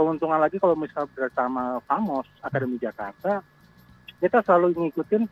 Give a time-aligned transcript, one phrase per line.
[0.00, 3.44] keuntungan lagi kalau misal bersama Famos Akademi Jakarta,
[4.16, 5.28] kita selalu ngikutin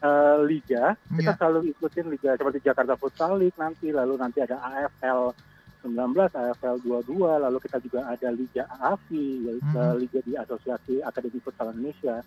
[0.00, 1.36] uh, liga, kita Iya.
[1.36, 5.36] selalu ikutin liga seperti Jakarta Futsal League nanti, lalu nanti ada AFL
[5.84, 9.96] 19, AFL 22, lalu kita juga ada Liga AFI, yaitu Mhm.
[9.96, 12.24] Liga di Asosiasi Akademi Futsal Indonesia.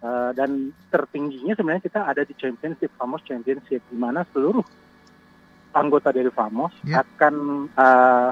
[0.00, 4.64] Uh, dan tertingginya sebenarnya kita ada di Championship, Famos Championship, di mana seluruh
[5.70, 7.04] anggota dari Famos Ya.
[7.04, 7.34] akan
[7.70, 8.30] uh,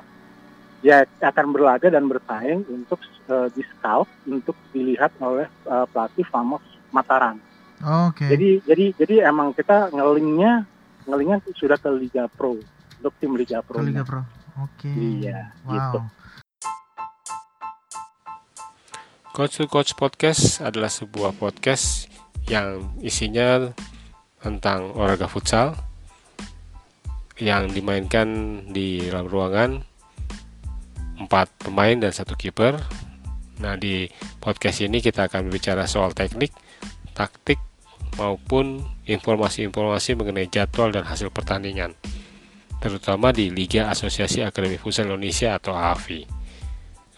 [0.85, 6.62] ya akan berlaga dan bersaing untuk uh, di scout untuk dilihat oleh uh, pelatih Famos
[6.95, 7.39] Mataram.
[8.11, 8.27] Oke.
[8.27, 10.66] Jadi jadi jadi emang kita ngelingnya
[11.07, 12.59] ngelingnya sudah ke Liga Pro
[12.99, 13.79] untuk tim Liga Pro.
[13.79, 14.23] Ke Liga Pro.
[14.59, 14.91] Oke.
[14.91, 15.73] Iya, Wow.
[15.75, 16.01] gitu.
[19.38, 22.10] Coach to Coach Podcast adalah sebuah podcast
[22.51, 23.71] yang isinya
[24.43, 25.79] tentang olahraga futsal
[27.38, 28.27] yang dimainkan
[28.66, 29.71] di dalam ruangan
[31.19, 32.79] empat pemain dan satu kiper.
[33.59, 34.07] Nah di
[34.39, 36.55] podcast ini kita akan berbicara soal teknik,
[37.13, 37.59] taktik
[38.19, 41.95] maupun informasi-informasi mengenai jadwal dan hasil pertandingan,
[42.83, 46.27] terutama di Liga Asosiasi Akademi Futsal Indonesia atau AFI.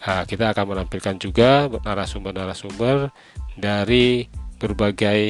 [0.01, 3.13] Nah, kita akan menampilkan juga narasumber-narasumber
[3.53, 4.25] dari
[4.57, 5.21] berbagai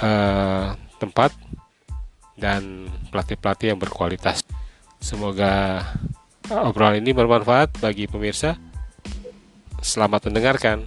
[0.00, 0.68] eh,
[1.00, 1.32] tempat
[2.36, 4.44] dan pelatih-pelatih yang berkualitas.
[5.00, 5.84] Semoga
[6.50, 8.58] obrolan ini bermanfaat bagi pemirsa.
[9.82, 10.86] Selamat mendengarkan.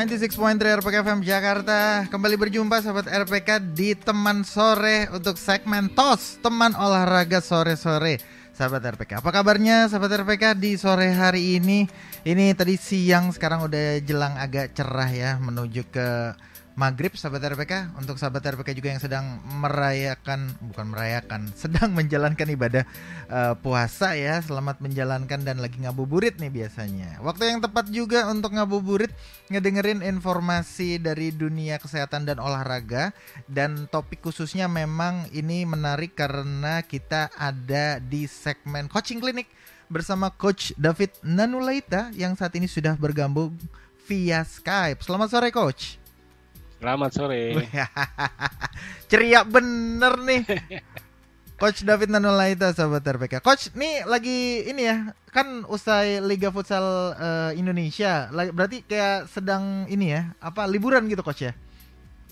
[0.00, 2.08] 96.3 RPK FM Jakarta.
[2.08, 8.16] Kembali berjumpa sahabat RPK di teman sore untuk segmen TOS Teman olahraga sore-sore.
[8.56, 11.84] Sahabat RPK Apa kabarnya sahabat RPK di sore hari ini?
[12.24, 16.32] Ini tadi siang sekarang udah jelang agak cerah ya Menuju ke
[16.80, 19.24] maghrib sahabat RPK Untuk sahabat RPK juga yang sedang
[19.60, 22.88] merayakan Bukan merayakan Sedang menjalankan ibadah
[23.28, 24.40] eh, puasa ya.
[24.40, 27.20] Selamat menjalankan dan lagi ngabuburit nih biasanya.
[27.20, 29.12] Waktu yang tepat juga untuk ngabuburit
[29.52, 33.12] Ngedengerin informasi dari dunia kesehatan dan olahraga.
[33.44, 39.50] Dan topik khususnya memang ini menarik karena kita ada di segmen coaching klinik
[39.90, 43.58] Bersama Coach David Nanulaita yang saat ini sudah bergabung
[44.06, 45.02] via Skype.
[45.02, 45.99] Selamat sore Coach
[46.80, 47.52] Selamat sore.
[49.10, 50.42] Ceria bener nih.
[51.54, 56.80] Coach David Nanulaita sahabat RPK Coach nih lagi ini ya Kan usai Liga Futsal
[57.12, 58.32] eh, Indonesia.
[58.32, 61.52] Lagi- Berarti kayak sedang ini ya Apa liburan gitu Coach ya?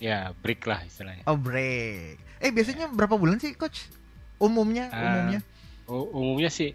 [0.01, 1.21] Ya, break lah istilahnya.
[1.25, 2.17] Oh break.
[2.39, 3.85] Eh biasanya berapa bulan sih Coach?
[4.39, 5.39] Umumnya Ah, Umumnya?
[5.89, 6.73] umumnya sih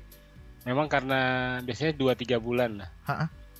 [0.62, 1.20] memang karena
[1.60, 2.90] biasanya 2-3 bulan lah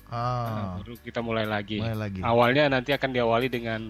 [0.07, 1.81] Nah, Oh baru kita mulai lagi.
[1.81, 3.89] mulai lagi Awalnya nanti akan diawali dengan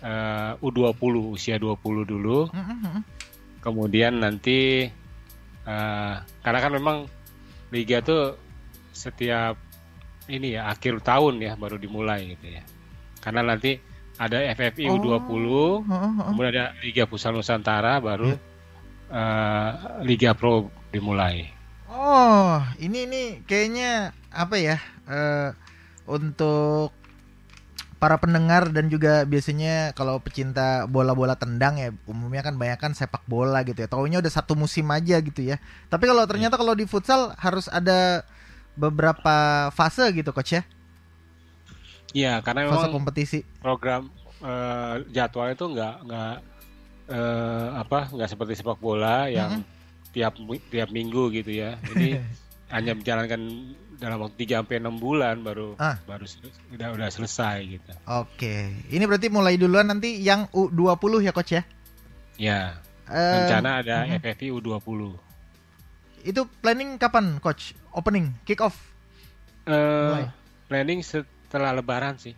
[0.00, 0.98] eh, U20
[1.30, 3.00] usia 20 dulu, Mm, mm, mm.
[3.60, 4.84] kemudian nanti
[5.62, 6.96] eh, karena kan memang
[7.70, 8.36] liga tuh
[8.90, 9.56] setiap
[10.26, 12.62] ini ya akhir tahun ya baru dimulai gitu ya.
[13.18, 13.78] Karena nanti
[14.14, 14.98] ada FFI Oh.
[14.98, 15.32] U20,
[15.84, 16.22] Ha-ha, ha-ha.
[16.28, 18.38] kemudian ada Liga Futsal Nusantara baru Iya.
[19.10, 19.70] eh,
[20.02, 21.53] Liga Pro dimulai.
[21.94, 24.76] Oh, ini ini kayaknya apa ya?
[25.06, 25.50] eh,
[26.10, 26.90] untuk
[28.02, 33.22] para pendengar dan juga biasanya kalau pecinta bola-bola tendang ya umumnya kan banyak kan sepak
[33.30, 33.88] bola gitu ya.
[33.88, 35.56] Taunya udah satu musim aja gitu ya.
[35.88, 38.26] Tapi kalau ternyata kalau di futsal harus ada
[38.76, 40.62] beberapa fase gitu coach ya.
[42.14, 43.38] Iya, karena Fase memang kompetisi.
[43.62, 44.02] program
[44.44, 46.34] eh, jadwal itu nggak nggak
[47.08, 49.73] eh, apa nggak seperti sepak bola yang tiap mi-
[50.14, 51.74] tiap minggu gitu ya.
[51.90, 52.22] Ini
[52.74, 53.40] hanya menjalankan
[53.94, 55.96] dalam waktu 3 sampai 6 bulan baru Ah.
[56.04, 56.26] baru
[56.70, 57.90] udah udah selesai gitu.
[58.06, 58.70] Oke.
[58.88, 61.62] Ini berarti mulai duluan nanti yang U20 ya coach ya.
[62.34, 62.60] Ya,
[63.04, 64.18] Eh, rencana ada mhm.
[64.18, 65.14] FFI U20.
[66.24, 67.76] itu planning kapan coach?
[67.92, 68.74] Opening, kick off.
[69.64, 70.32] Mulai.
[70.64, 72.32] planning setelah lebaran sih.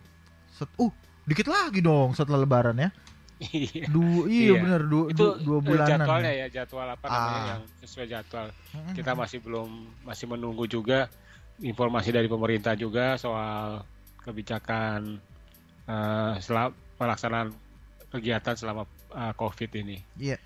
[0.53, 0.91] Set, uh,
[1.23, 2.91] dikit lagi dong setelah lebaran ya.
[3.39, 3.85] Iya.
[3.87, 4.53] Dua, iya, Iya.
[4.59, 5.91] bener dua, itu dua, dua eh, bulanan.
[5.93, 7.47] jadwalnya ya jadwal apa namanya Ah.
[7.47, 8.47] yang sesuai jadwal
[8.93, 9.69] kita masih belum
[10.03, 11.13] masih menunggu juga
[11.59, 13.85] informasi dari pemerintah juga soal
[14.21, 15.21] kebijakan
[15.85, 17.53] eh, selama pelaksanaan
[18.09, 20.41] kegiatan selama eh, covid ini Iya.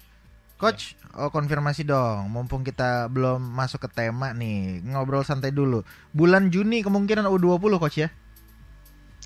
[0.57, 2.29] Coach, oh, konfirmasi dong.
[2.29, 5.81] Mumpung kita belum masuk ke tema nih, ngobrol santai dulu.
[6.13, 8.13] Bulan Juni kemungkinan U20 coach ya?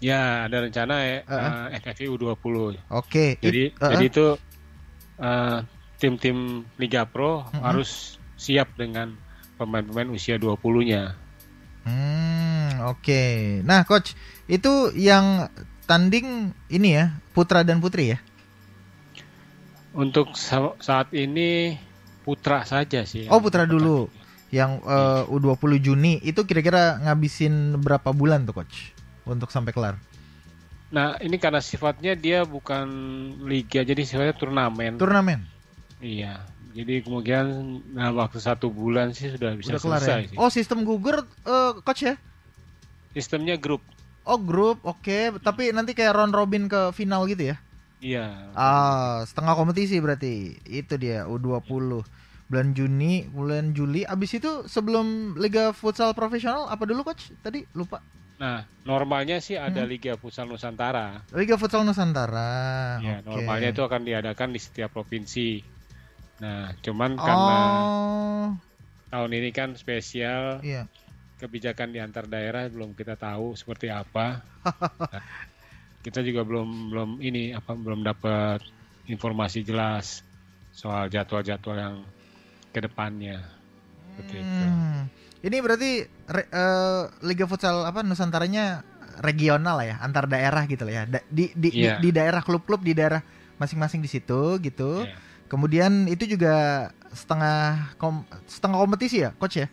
[0.02, 1.70] Ya, ada rencana ya Uh-uh.
[1.70, 2.78] eh, FFI U20.
[2.90, 3.38] Oke.
[3.38, 3.90] Jadi it- uh-uh.
[3.94, 4.26] jadi itu
[5.18, 5.58] eh,
[5.98, 7.62] tim-tim Liga Pro Mm-mm.
[7.62, 9.14] harus siap dengan
[9.54, 11.14] pemain-pemain usia 20-nya.
[11.84, 13.22] Hmm, oke.
[13.62, 14.16] Nah, coach,
[14.48, 15.46] itu yang
[15.84, 18.18] tanding ini ya, putra dan putri ya?
[19.94, 21.78] Untuk sa- saat ini
[22.26, 23.28] putra saja sih.
[23.30, 24.10] Oh, putra dulu.
[24.50, 28.93] Yang eh, U20 Juni itu kira-kira ngabisin berapa bulan tuh, coach?
[29.24, 29.96] Untuk sampai kelar.
[30.94, 32.86] Nah, ini karena sifatnya dia bukan
[33.48, 35.00] liga, jadi sifatnya turnamen.
[35.00, 35.42] Turnamen.
[35.98, 36.44] Iya.
[36.74, 37.46] Jadi kemungkinan
[37.94, 40.30] dalam waktu satu bulan sih sudah bisa Udah kelar selesai ya?
[40.30, 40.36] sih.
[40.38, 42.14] Oh, sistem gugur eh, coach ya?
[43.14, 43.80] Sistemnya grup.
[44.26, 44.82] Oh, grup.
[44.82, 47.56] Oke, tapi nanti kayak round robin ke final gitu ya?
[48.02, 48.26] Iya.
[48.58, 50.58] Ah, setengah kompetisi berarti.
[50.66, 52.04] Itu dia U20.
[52.50, 54.02] Bulan Juni, bulan Juli.
[54.04, 57.32] Abis itu sebelum Liga Futsal Profesional apa dulu coach?
[57.40, 58.02] Tadi lupa.
[58.34, 59.90] Nah, normalnya sih ada Hmm.
[59.90, 61.22] Liga Futsal Nusantara.
[61.30, 62.98] Liga Futsal Nusantara.
[62.98, 63.26] Ya, Oke.
[63.30, 65.62] normalnya itu akan diadakan di setiap provinsi.
[66.42, 68.48] Nah, cuman karena Oh,
[69.14, 70.90] tahun ini kan spesial, iya.
[71.38, 74.42] kebijakan di antar daerah belum kita tahu seperti apa.
[75.14, 75.22] Nah,
[76.02, 78.60] kita juga belum belum ini apa belum dapat
[79.06, 80.26] informasi jelas
[80.74, 81.96] soal jadwal-jadwal yang
[82.74, 83.38] ke depannya.
[84.18, 84.93] Seperti itu.
[85.44, 85.48] Hmm.
[85.52, 85.90] Ini berarti
[86.26, 88.80] re- eh, Liga Futsal apa Nusantaranya
[89.20, 91.02] regional lah ya, antar daerah gitu lah ya.
[91.04, 92.00] Da- di di, di- Iya.
[92.00, 93.20] di daerah klub-klub di daerah
[93.60, 95.04] masing-masing di situ gitu.
[95.04, 95.14] Iya.
[95.46, 99.68] Kemudian itu juga setengah kom- setengah kompetisi ya, coach ya?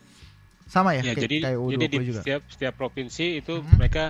[0.68, 2.20] Sama ya, Ya, kayak, jadi kayak U20 jadi di juga.
[2.22, 3.80] setiap setiap provinsi itu Mhm.
[3.80, 4.06] mereka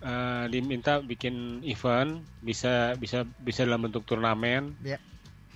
[0.00, 5.00] eh, diminta bikin event, bisa bisa bisa dalam bentuk turnamen, Ya.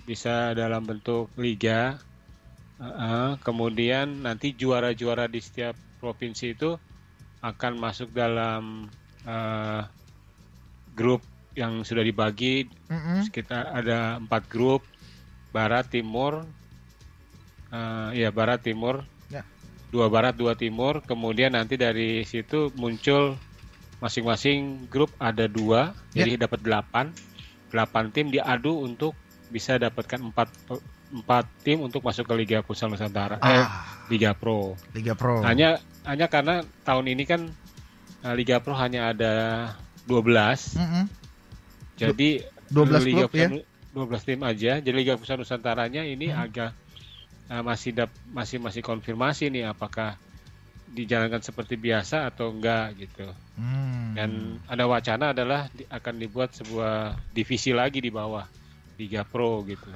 [0.05, 2.01] bisa dalam bentuk liga.
[2.79, 6.79] Eh, kemudian nanti juara-juara di setiap provinsi itu
[7.43, 8.87] akan masuk dalam
[9.27, 9.83] eh,
[10.95, 11.27] grup
[11.59, 13.27] yang sudah dibagi Mm-mm.
[13.27, 14.87] sekitar ada empat grup
[15.51, 16.47] barat timur
[17.69, 19.43] eh ya barat timur Ya.
[19.91, 23.35] dua barat dua timur kemudian nanti dari situ muncul
[23.99, 26.25] masing-masing grup ada dua Ya.
[26.25, 27.11] jadi dapat delapan
[27.75, 29.19] delapan tim diadu untuk
[29.51, 30.49] bisa dapatkan empat
[31.11, 35.41] empat tim untuk masuk ke Liga Futsal Nusantara eh Ah, Liga Pro Liga Pro.
[35.41, 37.41] hanya hanya karena tahun ini kan
[38.23, 39.35] eh, Liga Pro hanya ada
[40.05, 41.05] 12 Mm-mm.
[41.95, 43.49] jadi 12 Liga klub ya.
[43.49, 44.73] Pusat- 12 tim aja.
[44.79, 46.45] Jadi Liga Pusat Nusantaranya ini Hmm.
[46.45, 46.71] agak
[47.49, 50.15] uh, masih dap, masih masih konfirmasi nih apakah
[50.87, 53.25] dijalankan seperti biasa atau enggak gitu.
[53.57, 54.13] Hmm.
[54.13, 54.31] Dan
[54.65, 58.45] ada wacana adalah di- akan dibuat sebuah divisi lagi di bawah
[58.99, 59.89] Liga Pro gitu.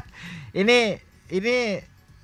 [0.60, 0.96] ini
[1.28, 1.56] ini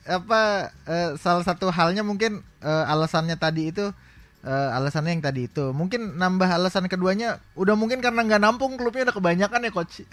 [0.05, 3.89] apa eh, salah satu halnya mungkin eh, alasannya tadi itu
[4.45, 9.09] eh, alasannya yang tadi itu mungkin nambah alasan keduanya udah mungkin karena nggak nampung klubnya
[9.09, 10.05] udah kebanyakan ya coach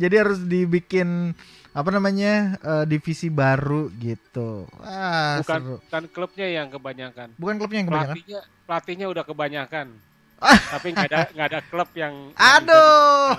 [0.00, 1.30] jadi harus dibikin
[1.70, 7.28] apa namanya eh, divisi baru gitu wah Bukan seru bukan klubnya yang kebanyakan.
[7.38, 9.86] bukan klubnya yang kebanyakan Pelatihnya pelatihnya udah kebanyakan.
[10.38, 13.34] Tapi nggak ada nggak ada klub yang Aduh,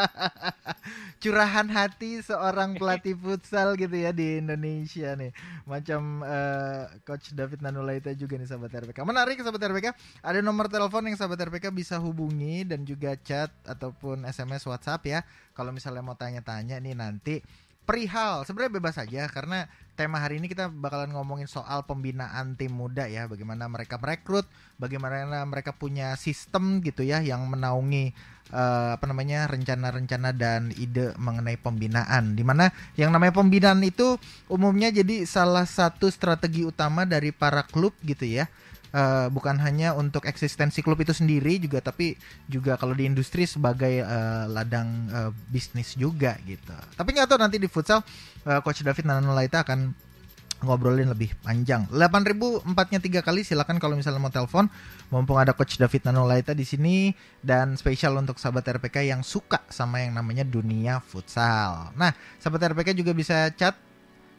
[1.22, 5.36] curahan hati seorang pelatih futsal gitu ya di Indonesia nih,
[5.68, 9.04] macam eh, Coach David Nanulaita juga nih sahabat RPK.
[9.04, 9.86] Menarik sahabat RPK,
[10.24, 15.20] ada nomor telepon yang sahabat RPK bisa hubungi dan juga chat ataupun SMS WhatsApp ya.
[15.52, 17.38] Kalau misalnya mau tanya-tanya nih nanti
[17.84, 18.42] perihal.
[18.48, 23.28] Sebenarnya bebas saja karena tema hari ini kita bakalan ngomongin soal pembinaan tim muda ya.
[23.30, 24.48] Bagaimana mereka merekrut
[24.80, 28.10] bagaimana mereka punya sistem gitu ya yang menaungi
[28.50, 32.34] eh, apa namanya rencana-rencana dan ide mengenai pembinaan.
[32.34, 34.18] Di mana yang namanya pembinaan itu
[34.50, 38.50] umumnya jadi salah satu strategi utama dari para klub gitu ya
[38.94, 42.14] Eh, bukan hanya untuk eksistensi klub itu sendiri juga tapi
[42.46, 47.58] juga kalau di industri sebagai eh, ladang eh, bisnis juga gitu tapi nggak tahu nanti
[47.58, 48.06] di futsal
[48.46, 49.90] eh, coach David Nanulaita akan
[50.62, 51.90] ngobrolin lebih panjang.
[51.90, 54.70] 8000 empatnya tiga kali silakan kalau misalnya mau telepon.
[55.12, 60.00] Mumpung ada coach David Nanulaita di sini dan spesial untuk sahabat RPK yang suka sama
[60.06, 61.92] yang namanya dunia futsal.
[61.98, 63.76] Nah, sahabat RPK juga bisa chat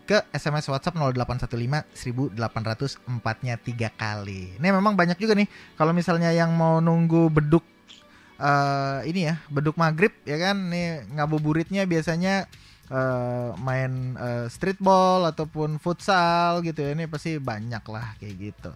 [0.06, 4.54] ke SMS WhatsApp 0815 1800 empatnya tiga kali.
[4.62, 7.66] Ini memang banyak juga nih kalau misalnya yang mau nunggu beduk
[8.36, 10.70] eh ini ya beduk maghrib ya kan?
[10.70, 12.46] Nih ngabuburitnya biasanya
[12.94, 16.94] eh, main eh, streetball ataupun futsal gitu ya.
[16.94, 18.72] Ini pasti banyak lah kayak gitu.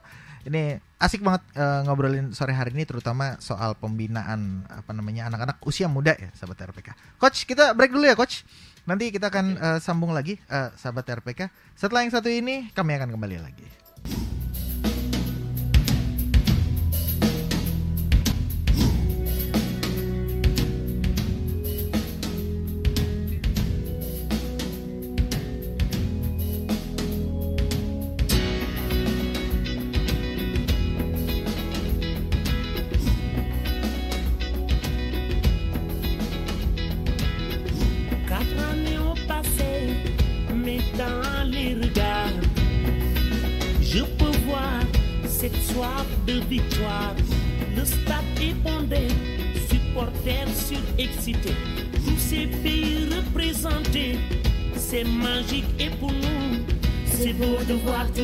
[0.49, 5.87] Ini asik banget eh, ngobrolin sore hari ini terutama soal pembinaan apa namanya anak-anak usia
[5.87, 8.43] muda ya sahabat RPK coach kita break dulu ya coach
[8.89, 13.13] nanti kita akan eh, sambung lagi eh, sahabat RPK setelah yang satu ini kami akan
[13.13, 13.69] kembali lagi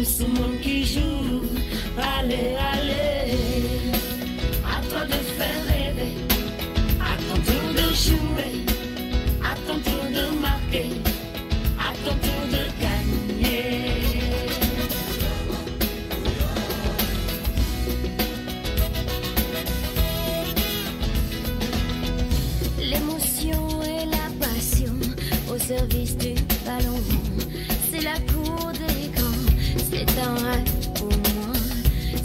[0.06, 0.55] Some
[30.26, 31.54] c'est un rêve pour moi.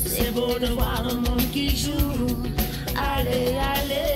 [0.07, 2.37] C'est beau de voir un monde qui joue.
[2.97, 4.10] Allez, allez,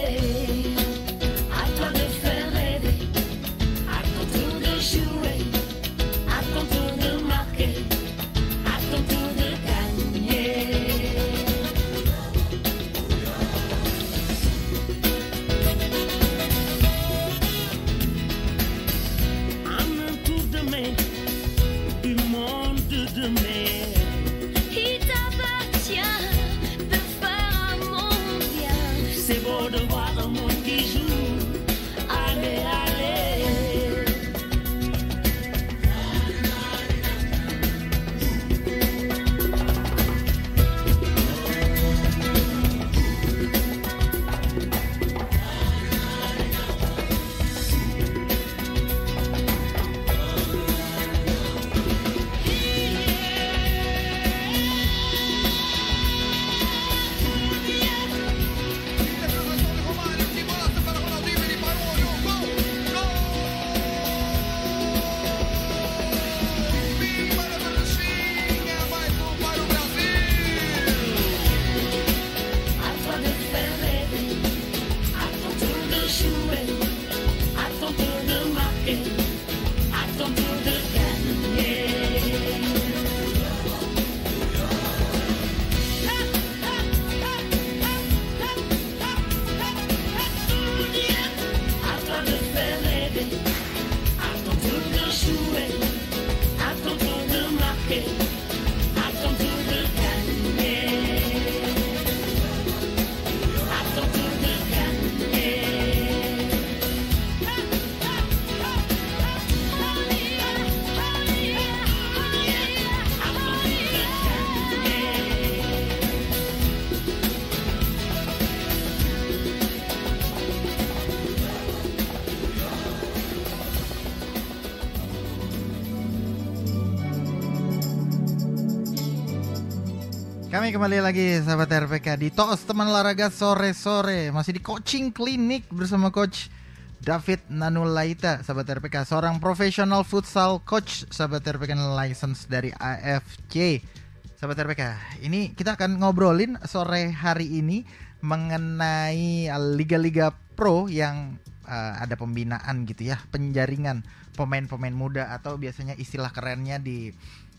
[130.75, 134.35] kembali lagi sahabat RPK di TOS teman olahraga sore-sore.
[134.35, 136.51] Masih di coaching klinik bersama coach
[136.99, 143.87] David Nanulaita sahabat RPK Seorang profesional futsal coach sahabat RPK license dari AFC
[144.35, 144.83] Sahabat RPK
[145.23, 147.87] ini kita akan ngobrolin sore hari ini
[148.27, 149.47] Mengenai
[149.79, 151.39] liga-liga pro yang
[151.71, 154.03] uh, ada pembinaan gitu ya Penjaringan
[154.35, 157.15] pemain-pemain muda atau biasanya istilah kerennya di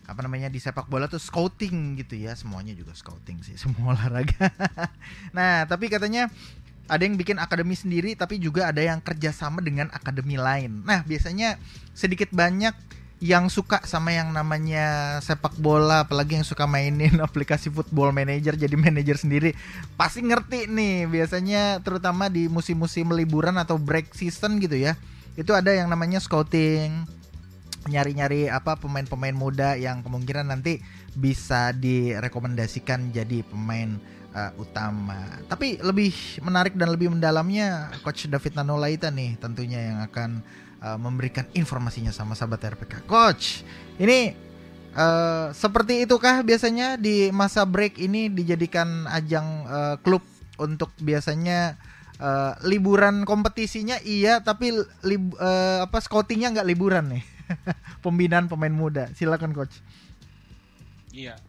[0.05, 2.33] apa namanya di sepak bola tuh scouting gitu ya.
[2.37, 4.49] Semuanya juga scouting sih semua olahraga.
[5.35, 6.29] Nah tapi katanya
[6.85, 10.85] ada yang bikin akademi sendiri tapi juga ada yang kerjasama dengan akademi lain.
[10.85, 11.57] Nah biasanya
[11.97, 12.73] sedikit banyak
[13.23, 18.75] yang suka sama yang namanya sepak bola apalagi yang suka mainin aplikasi football manager jadi
[18.77, 19.57] manajer sendiri.
[19.97, 24.93] Pasti ngerti nih biasanya terutama di musim-musim liburan atau break season gitu ya
[25.35, 27.03] itu ada yang namanya scouting
[27.85, 30.81] nyari-nyari apa pemain-pemain muda yang kemungkinan nanti
[31.13, 34.01] bisa direkomendasikan jadi pemain
[34.33, 35.39] uh, utama.
[35.45, 40.41] Tapi lebih menarik dan lebih mendalamnya coach David Nanolaita nih tentunya yang akan
[40.81, 43.05] uh, memberikan informasinya sama sahabat RPK.
[43.05, 43.61] Coach,
[44.01, 44.33] ini
[44.97, 50.25] uh, seperti itukah biasanya di masa break ini dijadikan ajang uh, klub
[50.55, 51.75] untuk biasanya
[52.19, 54.71] uh, liburan kompetisinya iya tapi
[55.03, 57.34] lib, uh, apa scoutingnya nggak liburan nih
[58.05, 59.09] pembinaan pemain muda.
[59.13, 59.79] Silakan coach.
[61.11, 61.39] Iya.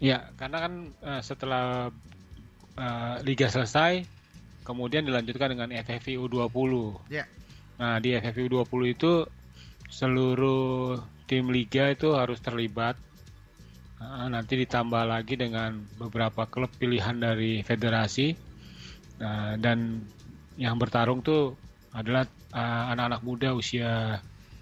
[0.00, 0.32] Iya.
[0.36, 0.72] Karena kan
[1.04, 1.90] uh, setelah
[2.76, 4.04] uh, liga selesai
[4.64, 6.72] kemudian dilanjutkan dengan FFV U20
[7.10, 7.24] ya.
[7.80, 9.12] Nah di FFV U20 itu
[9.90, 12.94] seluruh tim liga itu harus terlibat.
[14.00, 18.32] Uh, nanti ditambah lagi dengan beberapa klub pilihan dari federasi.
[19.20, 20.00] Uh, dan
[20.56, 21.56] yang bertarung tuh
[21.92, 24.18] adalah anak anak-anak muda usia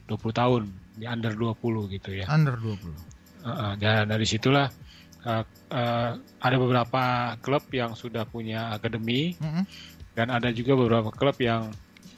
[0.08, 0.62] 20 tahun
[0.96, 2.26] di under 20 gitu ya.
[2.26, 2.74] Under 20.
[3.44, 4.66] Uh, dan dari situlah
[5.28, 9.64] uh, uh, ada beberapa klub yang sudah punya akademi mm -hmm.
[10.18, 11.70] dan ada juga beberapa klub yang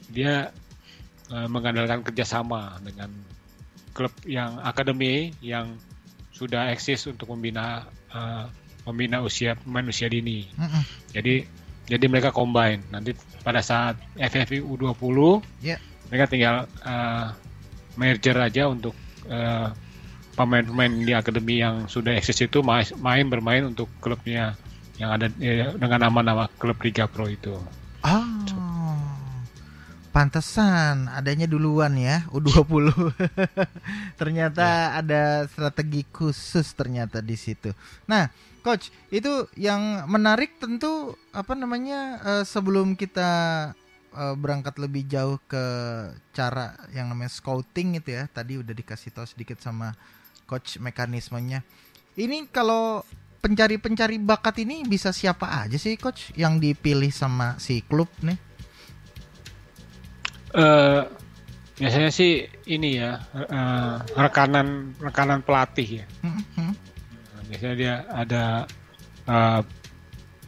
[0.09, 0.49] dia
[1.29, 3.13] uh, mengandalkan kerjasama dengan
[3.93, 5.77] klub yang akademi yang
[6.33, 8.49] sudah eksis untuk membina uh,
[8.89, 10.49] membina usia pemain usia dini.
[10.57, 10.83] Mm -hmm.
[11.13, 11.35] Jadi
[11.91, 12.81] jadi mereka combine.
[12.87, 13.11] Nanti
[13.43, 15.75] pada saat FFV U20, yeah.
[16.07, 16.55] mereka tinggal
[16.87, 17.35] uh,
[17.99, 18.95] merger aja untuk
[19.27, 19.71] uh,
[20.35, 24.55] pemain-pemain di akademi yang sudah eksis itu main bermain untuk klubnya
[25.01, 27.57] yang ada ya, dengan nama-nama klub Liga Pro itu.
[28.05, 28.27] Ah.
[30.11, 32.91] Pantesan adanya duluan ya U20.
[34.19, 34.99] ternyata ya.
[34.99, 37.71] ada strategi khusus ternyata di situ.
[38.11, 38.27] Nah,
[38.59, 43.71] coach, itu yang menarik tentu apa namanya uh, sebelum kita
[44.15, 45.63] uh, berangkat lebih jauh ke
[46.35, 48.27] cara yang namanya scouting itu ya.
[48.27, 49.95] Tadi udah dikasih tahu sedikit sama
[50.47, 51.63] coach mekanismenya.
[52.19, 53.07] Ini kalau
[53.41, 58.37] pencari-pencari bakat ini bisa siapa aja sih coach yang dipilih sama si klub nih?
[60.51, 61.07] Uh,
[61.79, 66.05] biasanya sih ini ya uh, rekanan rekanan pelatih ya.
[66.21, 66.71] Mm-hmm.
[67.51, 68.43] biasanya dia ada
[69.27, 69.59] uh,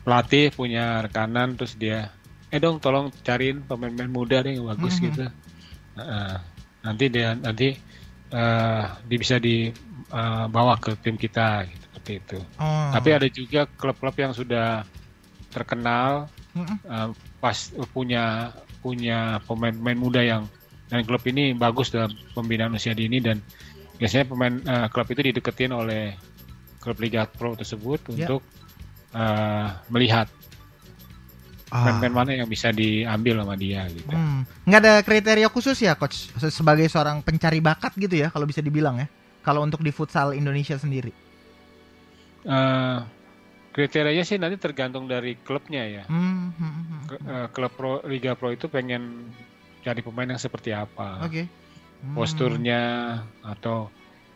[0.04, 2.12] pelatih punya rekanan terus dia
[2.54, 5.08] eh dong tolong cariin pemain-pemain muda deh yang bagus mm-hmm.
[5.10, 5.26] gitu.
[5.98, 6.38] Uh,
[6.86, 7.74] nanti dia nanti
[8.30, 12.40] uh, dia bisa dibawa uh, ke tim kita gitu, seperti itu.
[12.62, 12.94] Oh.
[12.94, 14.86] Tapi ada juga klub-klub yang sudah
[15.50, 16.78] terkenal mm-hmm.
[16.86, 17.10] uh,
[17.42, 17.58] pas
[17.90, 18.54] punya
[18.86, 20.44] punya pemain-pemain muda yang
[20.94, 23.42] dan klub ini bagus dalam pembinaan usia dini dan
[23.98, 26.14] biasanya pemain uh, klub itu dideketin oleh
[26.78, 28.28] klub Liga Pro tersebut yeah.
[28.28, 28.42] untuk
[29.16, 30.30] uh, melihat
[31.74, 31.98] ah.
[31.98, 34.14] pemain mana yang bisa diambil sama dia gitu.
[34.14, 34.46] Hmm.
[34.70, 39.02] Nggak ada kriteria khusus ya coach sebagai seorang pencari bakat gitu ya kalau bisa dibilang
[39.02, 39.10] ya.
[39.42, 41.12] Kalau untuk di futsal Indonesia sendiri.
[42.48, 43.04] Uh,
[43.74, 46.04] kriterianya sih nanti tergantung dari klubnya ya.
[46.08, 46.84] Hmm, hmm, hmm.
[46.86, 47.02] hmm.
[47.28, 49.34] Eh, klub pro Liga Pro itu pengen
[49.84, 51.26] cari pemain yang seperti apa.
[51.26, 51.28] Oke.
[51.28, 51.46] Okay.
[52.04, 52.16] Hmm.
[52.16, 52.82] Posturnya
[53.42, 53.90] atau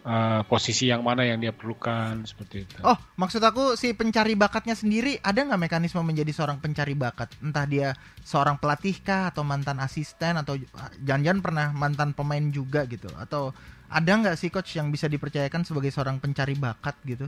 [0.08, 2.80] uh, posisi yang mana yang dia perlukan seperti itu.
[2.88, 7.28] Oh, maksud aku si pencari bakatnya sendiri ada nggak mekanisme menjadi seorang pencari bakat?
[7.44, 7.92] Entah dia
[8.24, 10.56] seorang pelatih kah atau mantan asisten atau
[11.04, 13.12] jangan-jangan pernah mantan pemain juga gitu?
[13.20, 13.52] Atau
[13.92, 17.28] ada nggak sih coach yang bisa dipercayakan sebagai seorang pencari bakat gitu?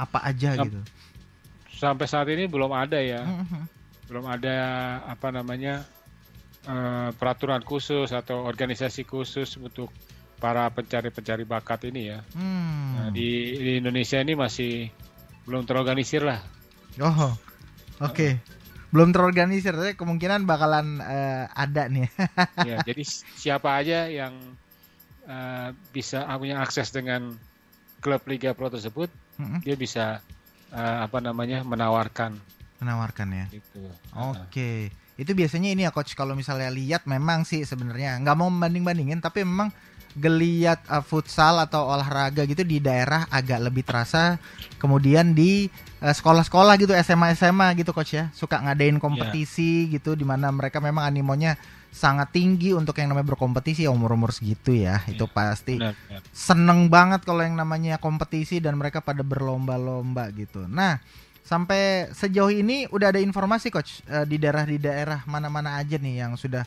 [0.00, 0.80] Apa aja nah, gitu?
[1.78, 3.62] sampai saat ini belum ada ya mm-hmm.
[4.10, 4.56] belum ada
[5.06, 5.86] apa namanya
[6.66, 9.94] uh, peraturan khusus atau organisasi khusus untuk
[10.38, 12.88] para pencari-pencari bakat ini ya mm.
[12.94, 14.88] nah, di, di Indonesia ini masih
[15.44, 16.38] belum terorganisir lah
[17.02, 17.34] oh oke
[18.00, 18.32] okay.
[18.94, 22.06] belum terorganisir tapi kemungkinan bakalan uh, ada nih
[22.68, 23.02] ya jadi
[23.34, 24.32] siapa aja yang
[25.26, 27.34] uh, bisa punya akses dengan
[27.98, 29.10] klub Liga Pro tersebut
[29.42, 29.60] mm-hmm.
[29.66, 30.22] dia bisa
[30.70, 32.38] uh, apa namanya menawarkan
[32.78, 33.82] menawarkan ya gitu.
[34.14, 34.94] oke okay.
[35.18, 39.18] itu biasanya ini ya coach kalau misalnya lihat memang sih sebenarnya nggak mau membanding bandingin
[39.18, 39.74] tapi memang
[40.18, 44.36] geliat uh, futsal atau olahraga gitu di daerah agak lebih terasa
[44.82, 45.70] kemudian di
[46.02, 49.98] uh, sekolah-sekolah gitu SMA SMA gitu coach ya suka ngadain kompetisi yeah.
[49.98, 51.54] gitu di mana mereka memang animonya
[51.88, 55.00] sangat tinggi untuk yang namanya berkompetisi ya umur-umur segitu ya.
[55.04, 55.16] Yeah.
[55.16, 56.22] Itu pasti benar, benar.
[56.30, 60.68] seneng banget kalau yang namanya kompetisi dan mereka pada berlomba-lomba gitu.
[60.68, 61.00] Nah,
[61.42, 66.22] sampai sejauh ini udah ada informasi coach uh, di daerah di daerah mana-mana aja nih
[66.22, 66.62] yang sudah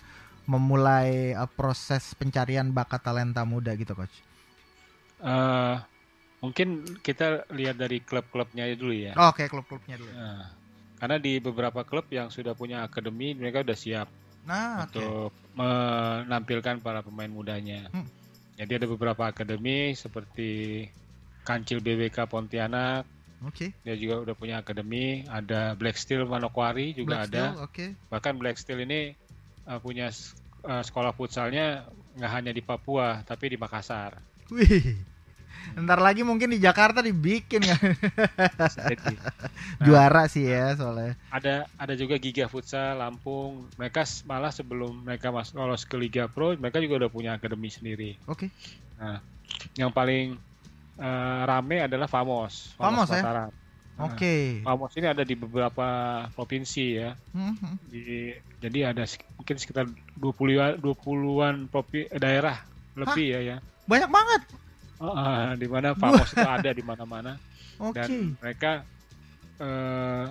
[0.52, 4.12] memulai uh, proses pencarian bakat talenta muda gitu coach.
[5.24, 5.80] Uh,
[6.44, 9.16] mungkin kita lihat dari klub-klubnya dulu ya.
[9.16, 10.12] Oh, Oke, okay, klub-klubnya dulu.
[10.12, 10.44] Uh,
[11.00, 14.06] karena di beberapa klub yang sudah punya akademi mereka udah siap
[14.46, 15.58] nah, untuk okay.
[15.58, 17.90] menampilkan para pemain mudanya.
[17.90, 18.06] Hmm.
[18.60, 20.86] Jadi ada beberapa akademi seperti
[21.42, 23.10] Kancil BWK Pontianak.
[23.42, 23.74] Oke.
[23.74, 23.82] Okay.
[23.82, 25.26] Dia juga udah punya akademi.
[25.26, 27.44] Ada Black Steel Manokwari juga Black ada.
[27.50, 27.90] Steel, okay.
[28.14, 29.18] Bahkan Black Steel ini
[29.66, 30.14] uh, punya
[30.66, 31.86] uh, sekolah futsalnya
[32.18, 34.20] nggak hanya di Papua tapi di Makassar.
[34.52, 35.12] Wih.
[35.78, 37.80] Ntar lagi mungkin di Jakarta dibikin kan.
[38.90, 39.16] Jadi,
[39.86, 41.14] Juara sih ya soalnya.
[41.30, 43.70] ada ada juga Giga Futsal Lampung.
[43.78, 48.18] Mereka malah sebelum mereka masuk lolos ke Liga Pro, mereka juga udah punya akademi sendiri.
[48.26, 48.50] Oke.
[49.78, 50.26] Yang paling
[50.98, 52.74] eh, rame adalah Famos.
[52.76, 53.22] Famos, ya?
[53.22, 53.61] Mataram.
[54.02, 54.66] Nah, Oke.
[54.66, 55.88] Famos ini ada di beberapa
[56.34, 57.14] provinsi ya.
[57.32, 57.74] Mhm.
[57.86, 59.06] Di- jadi ada
[59.38, 59.86] mungkin sekitar
[60.18, 62.58] 20 20-an provi- daerah
[62.98, 63.58] lebih ya ya.
[63.86, 64.42] Banyak banget.
[64.98, 67.38] Ah, di mana Famos itu ada di mana-mana
[67.78, 67.98] Oke.
[67.98, 68.86] dan mereka
[69.58, 70.26] eh,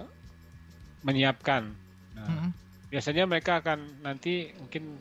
[1.02, 1.70] menyiapkan.
[2.18, 2.50] Nah, Mhm.
[2.90, 4.98] biasanya mereka akan nanti mungkin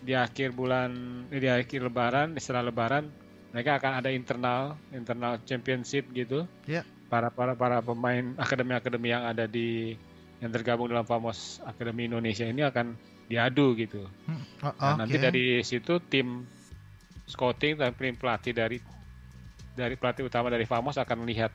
[0.00, 0.92] di akhir bulan
[1.32, 3.08] eh, di akhir lebaran, setelah lebaran
[3.52, 6.44] mereka akan ada internal internal championship gitu.
[6.68, 6.84] Ya.
[7.06, 9.94] Para para para pemain akademi-akademi yang ada di
[10.42, 12.92] yang tergabung dalam Famos Akademi Indonesia ini akan
[13.26, 14.04] diadu gitu.
[14.28, 14.98] Hmm, oh, Nah, Oke.
[15.02, 16.44] nanti dari situ tim
[17.26, 18.78] scouting dan tim pelatih dari
[19.74, 21.50] dari pelatih utama dari Famos akan melihat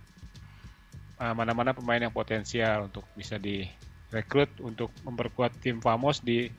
[1.18, 6.50] uh, mana-mana pemain yang potensial untuk bisa direkrut untuk memperkuat tim Famos di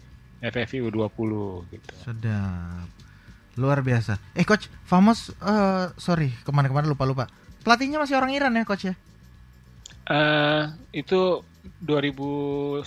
[0.42, 1.31] FFI U20
[1.70, 1.92] gitu.
[2.02, 2.88] Sedap.
[3.61, 4.16] Luar biasa.
[4.33, 7.28] Eh coach, Famos eh sorry, ke mana-kemana lupa-lupa.
[7.62, 8.94] Pelatihnya masih orang Iran ya coach ya?
[10.05, 11.46] Eh, itu
[11.79, 12.83] 2019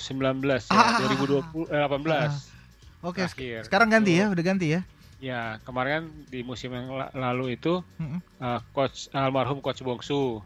[0.68, 1.00] ya, Ah.
[1.00, 2.52] 2020 eh, 18.
[3.00, 3.62] Oke, sek- Terakhir.
[3.64, 4.82] sekarang ganti ya, udah ganti ya.
[5.18, 8.20] Ya, kemarin kan di musim yang la- lalu itu Mm-mm.
[8.38, 10.44] uh, coach almarhum coach Bongsu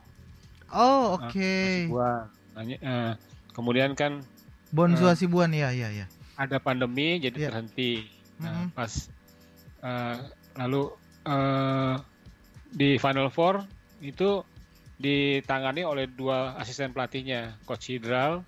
[0.69, 1.33] Oh, Ah, oke.
[1.41, 2.29] Hasibuan.
[2.53, 3.11] Nanya, eh,
[3.51, 4.21] kemudian kan
[4.69, 5.09] Bonzu eh.
[5.09, 6.05] Hasibuan ya, ya, ya.
[6.37, 7.47] ada pandemi jadi Iya.
[7.49, 8.05] terhenti.
[8.37, 8.77] Nah, Mhm.
[8.77, 8.91] pas
[9.81, 10.17] eh,
[10.55, 10.93] lalu
[11.25, 11.95] eh,
[12.69, 13.65] di Final Four
[13.99, 14.43] itu
[14.99, 18.43] ditangani oleh dua asisten pelatihnya, coach Hidral,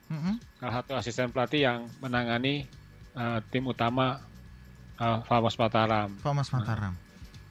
[0.60, 2.68] salah satu asisten pelatih yang menangani
[3.16, 4.20] eh, tim utama
[5.00, 6.12] eh, Famos Mataram.
[6.20, 6.94] Famos Mataram.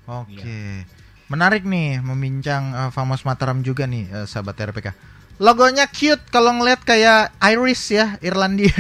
[0.04, 0.44] Oke.
[0.44, 0.84] Iya.
[1.32, 4.92] Menarik nih membincang eh, Famos Mataram juga nih eh, sahabat RPK.
[5.40, 8.76] Logonya cute kalau ngeliat kayak Iris ya, Irlandia.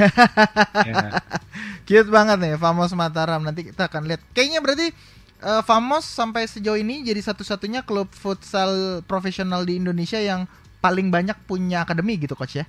[0.84, 1.16] Ya.
[1.88, 3.40] cute banget nih Famos Mataram.
[3.40, 4.20] Nanti kita akan lihat.
[4.36, 4.92] Kayaknya berarti
[5.40, 10.44] eh, Famos sampai sejauh ini jadi satu-satunya klub futsal profesional di Indonesia yang
[10.80, 12.66] paling banyak punya akademi gitu coach ya.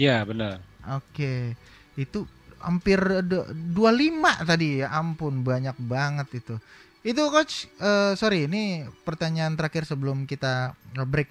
[0.00, 0.64] Ya benar.
[0.96, 1.52] Oke,
[1.94, 2.24] itu
[2.60, 6.54] hampir du- 25 tadi ya, ampun banyak banget itu.
[7.00, 11.28] Itu coach, eh, sorry ini pertanyaan terakhir sebelum kita break.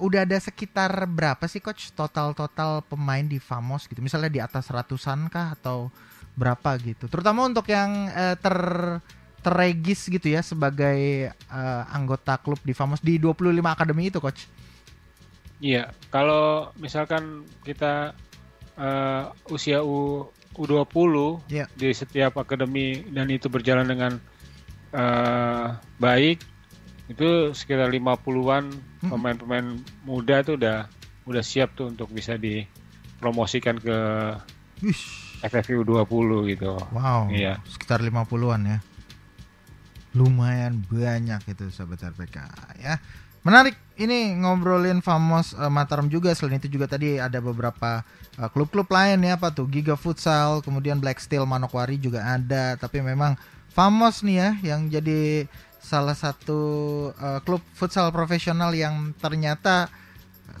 [0.00, 4.00] Udah ada sekitar berapa sih coach total-total pemain di Famos gitu?
[4.00, 5.92] Misalnya di atas ratusan kah atau
[6.32, 7.08] berapa gitu?
[7.12, 8.56] Terutama untuk yang eh, ter
[9.42, 14.46] terregis gitu ya sebagai eh, anggota klub di Famos di 25 akademi itu coach.
[15.58, 18.14] Iya, kalau misalkan kita
[18.74, 21.64] eh, usia U U20 Iya.
[21.72, 24.12] di setiap akademi dan itu berjalan dengan
[24.90, 26.44] eh, baik,
[27.08, 29.08] itu sekitar 50-an Mm-mm.
[29.08, 29.66] pemain-pemain
[30.02, 30.86] muda itu udah
[31.24, 33.96] udah siap tuh untuk bisa dipromosikan ke
[34.82, 34.98] Wih.
[35.40, 36.10] FFI U20
[36.50, 36.74] gitu.
[36.90, 37.58] Wow, Iya.
[37.64, 38.78] sekitar 50-an ya.
[40.12, 42.36] Lumayan banyak itu sahabat RPK
[42.80, 43.00] ya.
[43.42, 48.06] Menarik ini ngobrolin Famos eh, Mataram juga selain itu juga tadi ada beberapa
[48.38, 53.02] eh, klub-klub lain ya apa tuh Giga Futsal, kemudian Black Steel Manokwari juga ada, tapi
[53.02, 53.34] memang
[53.72, 55.50] Famos nih ya yang jadi
[55.82, 56.60] salah satu
[57.18, 59.90] eh, klub futsal profesional yang ternyata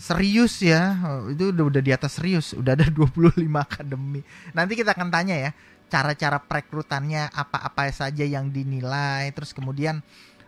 [0.00, 0.98] serius ya.
[1.30, 4.26] Itu udah udah di atas serius, udah ada 25 akademi.
[4.56, 5.50] Nanti kita akan tanya ya
[5.92, 10.00] cara-cara perekrutannya apa-apa saja yang dinilai terus kemudian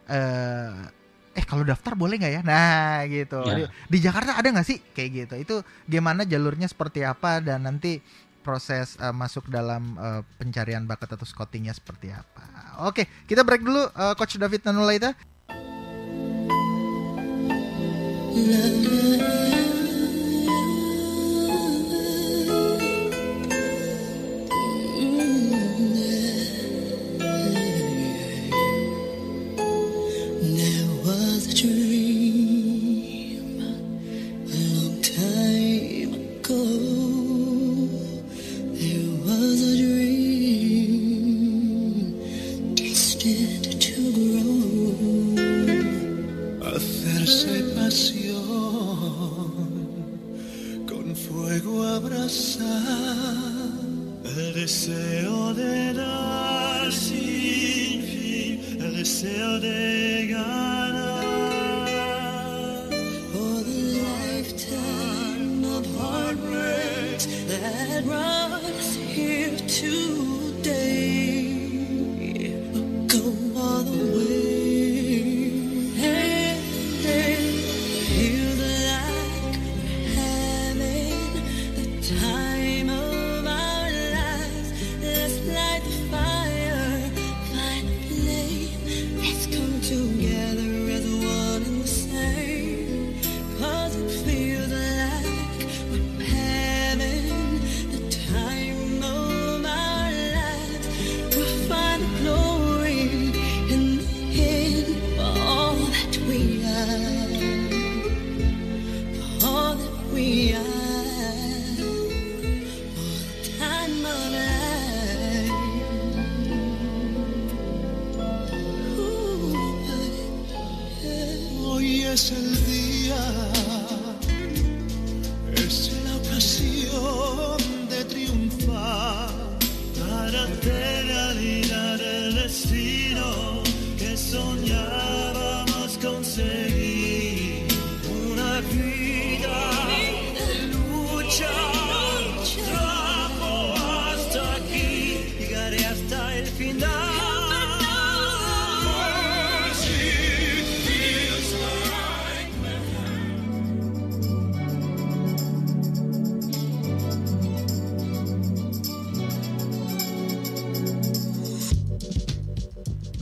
[0.08, 0.72] eh
[1.34, 2.42] eh kalau daftar boleh nggak ya?
[2.46, 3.42] Nah gitu.
[3.44, 3.68] Di, Ya.
[3.68, 4.78] di Jakarta ada nggak sih?
[4.96, 5.34] Kayak gitu.
[5.36, 8.00] Itu gimana jalurnya seperti apa dan nanti
[8.40, 12.78] proses eh, masuk dalam eh, pencarian bakat atau scoutingnya seperti apa.
[12.88, 15.12] Oke kita break dulu eh, coach David Nanulaita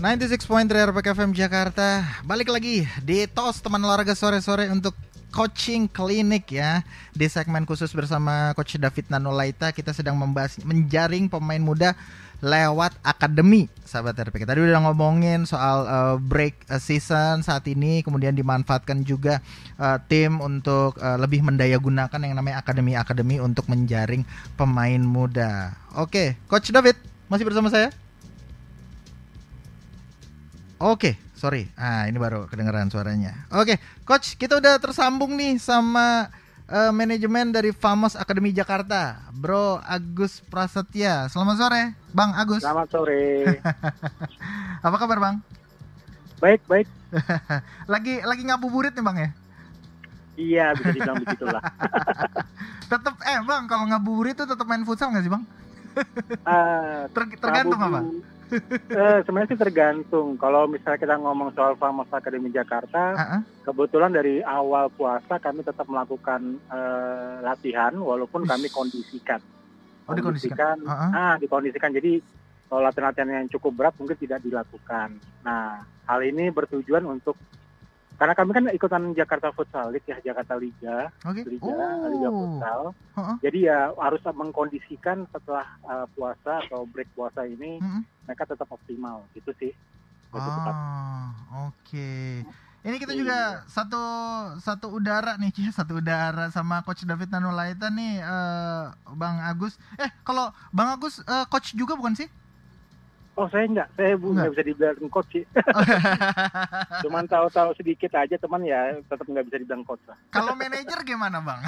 [0.03, 2.03] 96.3 RPK FM Jakarta.
[2.27, 4.99] Balik lagi di TOS teman olahraga sore-sore untuk
[5.31, 6.83] coaching klinik ya.
[7.15, 11.95] Di segmen khusus bersama Coach David Nanolaita Kita sedang membahas menjaring pemain muda
[12.43, 18.35] lewat akademi sahabat RPK Tadi udah ngomongin soal uh, break uh, season saat ini Kemudian
[18.35, 19.39] dimanfaatkan juga
[19.79, 24.27] uh, tim untuk uh, lebih mendaya gunakan yang namanya akademi-akademi untuk menjaring
[24.59, 25.79] pemain muda.
[25.95, 26.99] Oke Coach David
[27.31, 28.02] masih bersama saya?
[30.83, 31.71] Oke, sorry.
[31.79, 33.47] Ah, ini baru kedengeran suaranya.
[33.55, 36.27] Oke, coach, kita udah tersambung nih sama
[36.67, 41.31] eh, manajemen dari Famos Akademi Jakarta, Bro Agus Prasetya.
[41.31, 42.67] Selamat sore, Bang Agus.
[42.67, 43.63] Selamat sore.
[44.91, 45.37] Apa kabar, Bang?
[46.43, 46.91] baik, baik.
[47.95, 49.31] lagi lagi ngabuburit nih, Bang ya?
[50.35, 51.63] Iya, bisa dibilang begitulah.
[52.91, 55.47] Tetep eh, Bang, kalau ngabuburit tuh tetap main futsal nggak sih, Bang?
[56.43, 58.03] Ah, Ter- tergantung apa?
[58.53, 60.37] Eh, sebenarnya sih tergantung.
[60.37, 63.41] Kalau misalnya kita ngomong soal Famos Akademi Jakarta, ah.
[63.65, 69.41] kebetulan dari awal puasa kami tetap melakukan eh, latihan, walaupun kami kondisikan.
[70.05, 70.85] Oh, dikondisikan.
[70.85, 71.11] Ah.
[71.13, 71.91] Ah, dikondisikan.
[71.97, 72.21] Jadi
[72.69, 75.17] kalau latihan-latihan yang cukup berat mungkin tidak dilakukan.
[75.45, 77.37] Nah, hal ini bertujuan untuk
[78.23, 81.43] karena kami kan ikutan Jakarta Futsal League ya, Jakarta Liga, Oke.
[81.43, 81.75] Liga,
[82.07, 82.39] Liga Oh.
[82.39, 82.81] Futsal.
[83.19, 83.37] Heeh.
[83.43, 88.07] Jadi ya harus mengkondisikan setelah uh, puasa atau break puasa ini Mm-mm.
[88.23, 89.75] mereka tetap optimal gitu sih.
[90.31, 90.71] Tepat.
[90.71, 91.35] Ah,
[91.67, 92.15] oke.
[92.83, 93.19] Ini kita Iya.
[93.19, 94.03] juga satu
[94.59, 99.79] satu udara nih, Cia, satu udara sama Coach David Nanulaita nih, eh, Bang Agus.
[99.97, 102.27] Eh, kalau Bang Agus eh, coach juga bukan sih?
[103.33, 105.45] Oh saya enggak, saya bu nggak bisa dibilang coach sih.
[107.03, 110.19] Cuman tahu-tahu sedikit aja teman ya tetap nggak bisa dibilang coach lah.
[110.29, 111.65] kalau manajer gimana, Bang?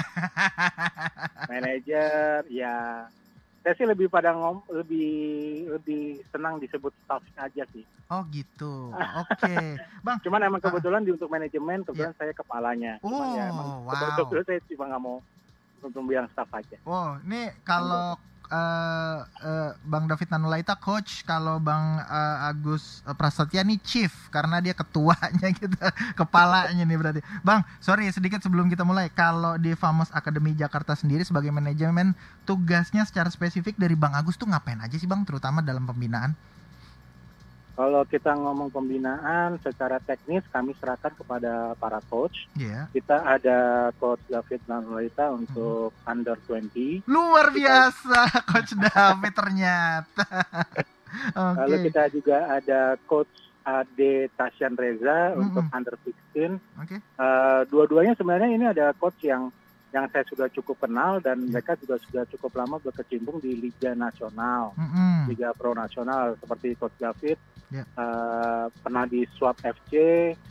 [1.49, 3.05] Manajer ya
[3.59, 5.09] saya sih lebih pada ngom lebih
[5.71, 7.81] lebih senang disebut staff aja sih.
[8.13, 8.93] Oh, gitu.
[8.93, 9.81] Oke.
[10.05, 13.01] Bang, Cuman emang kebetulan di untuk manajemen kebetulan saya kepalanya.
[13.01, 14.13] Cuman ya emang Oh, wow.
[14.15, 15.17] kebetulan saya cuma nggak mau
[15.81, 16.77] untuk bilang staff aja.
[16.85, 18.13] wow, ini kalau
[18.49, 24.73] eh, eh, Bang David Nanulaita coach, kalau Bang eh, Agus Prasetya nih chief karena dia
[24.77, 25.77] ketuanya gitu,
[26.17, 27.21] kepalanya nih berarti.
[27.41, 29.09] Bang, sorry sedikit sebelum kita mulai.
[29.13, 34.49] Kalau di Famos Academy Jakarta sendiri sebagai manajemen tugasnya secara spesifik dari Bang Agus tuh
[34.49, 36.37] ngapain aja sih Bang, terutama dalam pembinaan?
[37.75, 42.47] Kalau kita ngomong pembinaan secara teknis kami serahkan kepada para coach.
[42.55, 42.87] Iya.
[42.95, 47.03] Kita ada coach David Nanulaita untuk under 20.
[47.03, 50.23] Luar biasa coach David ternyata.
[51.35, 51.59] Oke.
[51.63, 53.31] Lalu kita juga ada coach
[53.65, 55.43] Ade Tasyan Reza Mm-mm.
[55.43, 55.95] untuk under
[56.31, 56.55] 16.
[56.79, 56.95] Oke.
[57.01, 59.51] Eh, dua-duanya sebenarnya ini ada coach yang
[59.95, 64.75] yang saya sudah cukup kenal dan mereka juga sudah cukup lama berkecimpung di Liga Nasional,
[64.75, 65.31] Mm-mm.
[65.31, 67.39] Liga Pro Nasional seperti coach David
[67.71, 67.81] Ya.
[67.81, 69.91] eh, pernah di Swap FC,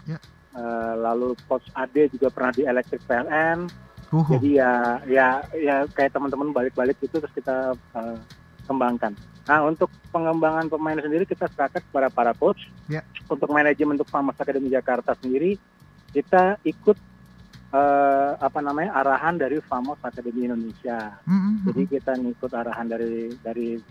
[0.09, 0.17] Ya.
[0.57, 3.69] eh, lalu coach Ade juga pernah di Electric PLN.
[4.11, 4.33] Uhuh.
[4.33, 8.19] Jadi ya ya ya kayak teman-teman balik-balik itu terus kita eh,
[8.65, 9.13] kembangkan.
[9.45, 12.65] Nah untuk pengembangan pemain sendiri kita serahkan kepada para coach.
[12.89, 13.05] Ya.
[13.29, 15.61] Untuk manajemen untuk Famas Akademi Jakarta sendiri
[16.17, 16.97] kita ikut
[17.75, 21.19] eh, apa namanya arahan dari Famos Akademi Indonesia.
[21.27, 21.67] Mm-mm.
[21.67, 23.83] Jadi kita ngikut arahan dari dari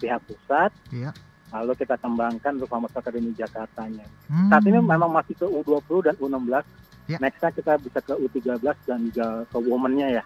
[0.00, 0.72] pihak pusat.
[0.88, 1.12] Iya.
[1.52, 4.04] Lalu kita kembangkan untuk Famos Akademi Jakartanya.
[4.28, 4.48] Hmm.
[4.48, 6.64] Saat ini memang masih ke U20 dan U16.
[7.08, 7.16] Ya.
[7.20, 10.24] Nextnya kita bisa ke U13 dan juga ke womennya ya.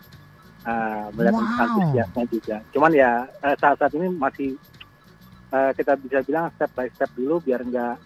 [0.63, 1.63] Uh, melihat Wow.
[1.63, 2.57] antusiasnya juga.
[2.71, 4.55] Cuman ya eh, saat-saat ini masih
[5.51, 7.99] eh, kita bisa bilang step by step dulu biar nggak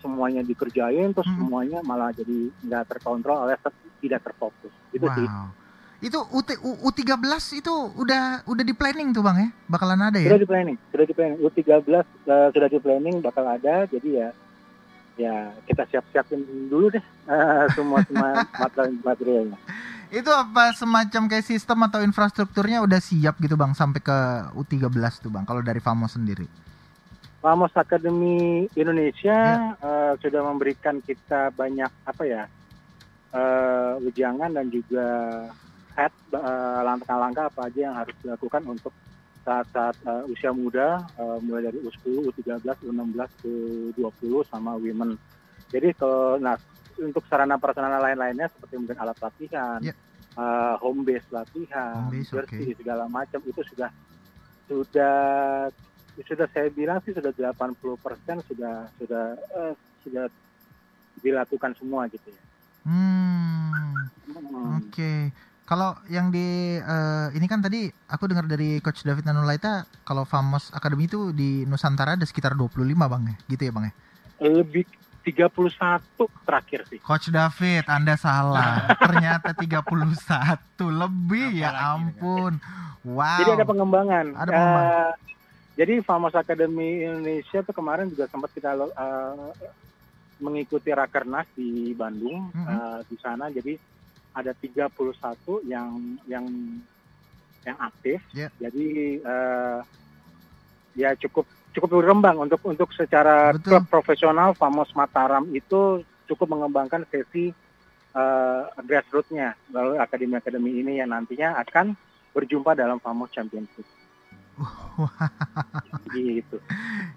[0.00, 1.46] semuanya dikerjain terus Mm-mm.
[1.46, 4.72] semuanya malah jadi nggak terkontrol ter- tidak terfokus.
[4.92, 5.26] Itu sih.
[5.26, 5.48] Wow.
[5.96, 7.24] Itu UT, U, U13
[7.56, 9.48] itu udah udah di planning tuh Bang ya?
[9.64, 10.28] Bakalan ada ya?
[10.28, 11.38] Sudah di planning, sudah di planning.
[11.40, 13.88] U13 eh, sudah di planning bakal ada.
[13.88, 14.28] Jadi ya
[15.16, 19.58] ya kita siap-siapin dulu deh eh, semua semua material materialnya.
[20.12, 24.18] Itu apa semacam kayak sistem atau infrastrukturnya udah siap gitu bang sampai ke
[24.54, 24.92] U13
[25.24, 26.44] tuh bang kalau dari Famos sendiri?
[27.40, 32.44] Famos Academy Indonesia eh, sudah memberikan kita banyak apa ya
[33.36, 35.06] eh, ujangan dan juga
[35.92, 38.92] head eh, langkah-langkah apa aja yang harus dilakukan untuk
[39.44, 43.20] saat-saat eh, usia muda eh, mulai dari U10, U13, U16,
[43.94, 45.14] U20 sama women.
[45.68, 46.56] Jadi kalau nah
[46.96, 49.92] untuk sarana prasarana lain-lainnya seperti mungkin alat latihan, Ya.
[50.36, 52.78] eh, home base latihan, Home base, jersey oke.
[52.80, 53.90] segala macam itu sudah
[54.66, 55.16] sudah
[56.16, 57.76] sudah saya bilang sih sudah 80%
[58.48, 60.24] sudah sudah eh, sudah
[61.20, 62.42] dilakukan semua gitu ya.
[62.86, 64.06] Hmm.
[64.78, 65.34] Oke.
[65.66, 70.70] Kalau yang di eh, ini kan tadi aku dengar dari Coach David Nanulaita kalau Famos
[70.70, 73.94] Academy itu di Nusantara ada sekitar 25 bang ya, gitu ya bang ya.
[74.46, 74.86] Lebih
[75.26, 76.06] 31
[76.46, 77.02] terakhir sih.
[77.02, 78.86] Coach David, Anda salah.
[79.02, 79.82] Ternyata 31
[80.86, 82.62] lebih ya ampun.
[83.02, 83.42] Wow.
[83.42, 84.26] Jadi ada pengembangan.
[84.38, 84.94] Ada pengembangan.
[84.94, 85.12] Eh,
[85.76, 89.50] jadi Famos Academy Indonesia tuh kemarin juga sempat kita eh,
[90.38, 92.66] mengikuti Rakernas di Bandung Mhm.
[92.66, 93.48] eh, di sana.
[93.48, 93.74] Jadi
[94.32, 95.96] ada 31 yang
[96.26, 96.44] yang
[97.62, 98.20] yang aktif.
[98.30, 98.52] Ya.
[98.58, 99.78] Jadi eh,
[100.94, 103.80] ya cukup cukup berkembang untuk untuk secara Betul.
[103.80, 107.52] klub profesional Famos Mataram itu cukup mengembangkan sesi
[108.12, 111.92] eh, grassroots-nya lalu akademi-akademi ini yang nantinya akan
[112.32, 113.84] berjumpa dalam Famos Championship.
[116.16, 116.56] gitu.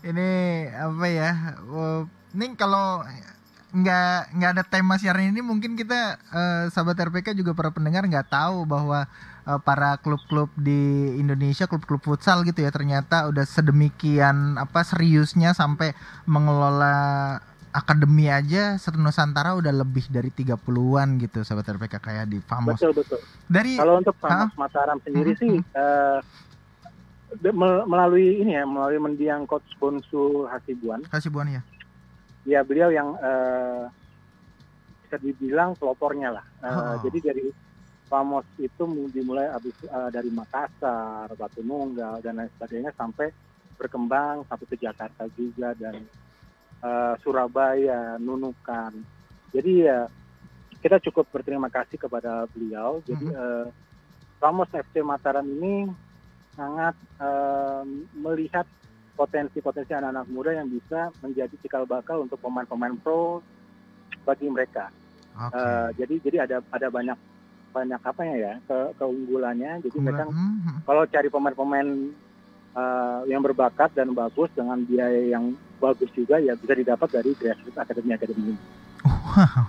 [0.04, 0.30] ini
[0.68, 1.32] apa ya?
[2.30, 3.02] Ini kalau
[3.70, 8.30] nggak nggak ada tema siaran ini mungkin kita eh, sahabat RPK juga para pendengar nggak
[8.30, 9.06] tahu bahwa
[9.46, 15.94] eh, para klub-klub di Indonesia klub-klub futsal gitu ya ternyata udah sedemikian apa seriusnya sampai
[16.26, 17.38] mengelola
[17.70, 22.74] akademi aja Nusantara udah lebih dari 30-an gitu sahabat RPK kayak di Famos.
[22.74, 23.22] Betul betul.
[23.46, 26.18] Dari Kalau untuk Famos Mataram sendiri Mhm, sih eh,
[27.38, 31.62] de- me- melalui ini ya melalui mendiang coach Bonsu Hasibuan Kasibuan ya.
[32.50, 33.86] Ya beliau yang eh,
[35.06, 36.46] bisa dibilang pelopornya lah.
[36.66, 36.98] Eh, Oh.
[37.06, 37.46] Jadi dari
[38.10, 43.30] Famos itu mu- dimulai abis eh, dari Makassar, Batu Nunggal dan lain sebagainya sampai
[43.78, 46.10] berkembang sampai ke Jakarta juga dan
[46.82, 48.98] eh, Surabaya, Nunukan.
[49.54, 50.10] Jadi ya
[50.80, 53.02] kita cukup berterima kasih kepada beliau.
[53.06, 53.38] Jadi Mhm.
[53.38, 53.68] eh,
[54.40, 55.92] Famos FC Mataram ini
[56.56, 57.84] sangat eh,
[58.16, 58.66] melihat
[59.20, 63.44] potensi-potensi anak-anak muda yang bisa menjadi cikal bakal untuk pemain-pemain pro
[64.24, 64.88] bagi mereka.
[65.36, 65.60] Oke.
[65.60, 67.20] Eh, jadi jadi ada ada banyak
[67.76, 69.84] banyak apa ya ke, keunggulannya.
[69.84, 70.78] Jadi mereka Hmm, hmm.
[70.88, 71.88] kalau cari pemain-pemain
[72.80, 75.52] eh, yang berbakat dan bagus dengan biaya yang
[75.84, 78.58] bagus juga ya bisa didapat dari grassroots akademi akademi ini.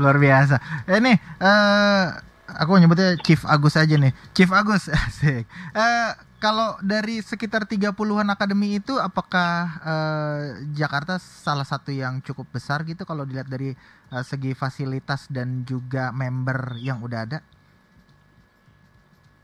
[0.00, 0.56] Luar biasa.
[0.86, 2.04] Eh, Ini eh
[2.46, 4.14] aku nyebutnya Chief Agus aja nih.
[4.30, 5.42] Chief Agus, asik.
[5.74, 6.10] Eh
[6.46, 9.52] kalau dari sekitar 30-an akademi itu apakah
[9.92, 10.42] eh,
[10.80, 13.70] Jakarta salah satu yang cukup besar gitu kalau dilihat dari
[14.14, 17.38] eh, segi fasilitas dan juga member yang udah ada?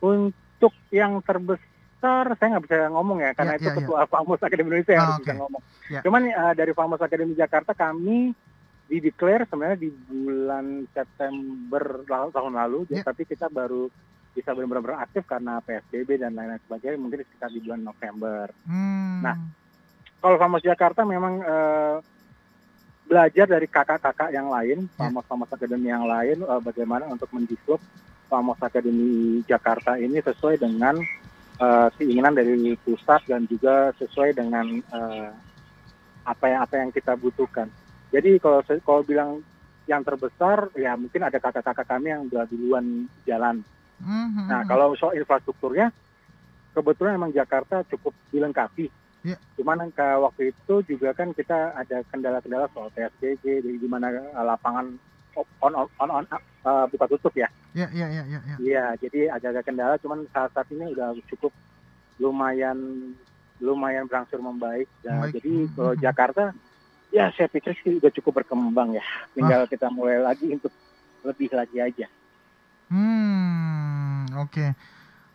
[0.02, 3.78] Untuk yang terbesar saya nggak bisa ngomong ya karena Ya, itu ya, ya.
[3.82, 5.40] ketua Famos Akademi Indonesia yang Ah, harus bisa oke.
[5.42, 5.62] ngomong.
[5.90, 6.00] Ya.
[6.02, 8.34] Cuman eh, dari Famos Akademi Jakarta kami
[8.86, 11.82] dideklar sebenarnya di bulan September
[12.30, 13.02] tahun lalu, Ya.
[13.02, 13.88] tapi kita baru
[14.33, 18.49] bisa benar-benar aktif karena PSBB dan lain-lain sebagainya mungkin sekitar di bulan November.
[18.64, 19.21] Hmm.
[19.21, 19.37] Nah,
[20.23, 21.97] Kalau Famos Jakarta memang eh,
[23.11, 25.11] belajar dari kakak-kakak yang lain, Ya.
[25.11, 27.83] Famos-Famos Akademi yang lain, eh, bagaimana untuk mendevelop
[28.31, 30.97] Famos Akademi Jakarta ini sesuai dengan
[31.59, 35.31] eh, keinginan dari pusat dan juga sesuai dengan eh,
[36.22, 37.66] apa yang apa yang kita butuhkan.
[38.14, 39.43] Jadi kalau kalau bilang
[39.91, 43.61] yang terbesar ya mungkin ada kakak-kakak kami yang udah duluan jalan.
[44.03, 44.50] Mhm.
[44.50, 45.94] Nah, kalau soal infrastrukturnya,
[46.74, 48.90] kebetulan memang Jakarta cukup dilengkapi.
[49.22, 49.38] Iya.
[49.55, 54.90] Cuman ke waktu itu juga kan kita ada kendala-kendala soal PSBB, di mana eh, lapangan
[55.62, 56.24] on on on, on
[56.66, 57.46] eh, buka tutup ya.
[57.72, 58.57] Ya, ya, ya, ya, ya.
[58.59, 59.94] Iya, jadi agak-agak kendala.
[60.03, 61.55] Cuman saat saat ini udah cukup
[62.18, 62.76] lumayan
[63.62, 64.90] lumayan berangsur membaik.
[65.07, 65.38] Nah, Membaik.
[65.38, 65.72] jadi Mhm.
[65.78, 66.42] kalau Jakarta,
[67.14, 69.05] ya saya pikir sih udah cukup berkembang ya.
[69.38, 70.74] Tinggal kita mulai lagi untuk
[71.22, 72.11] lebih lagi aja.
[72.90, 73.61] Hmm,
[74.41, 74.66] oke.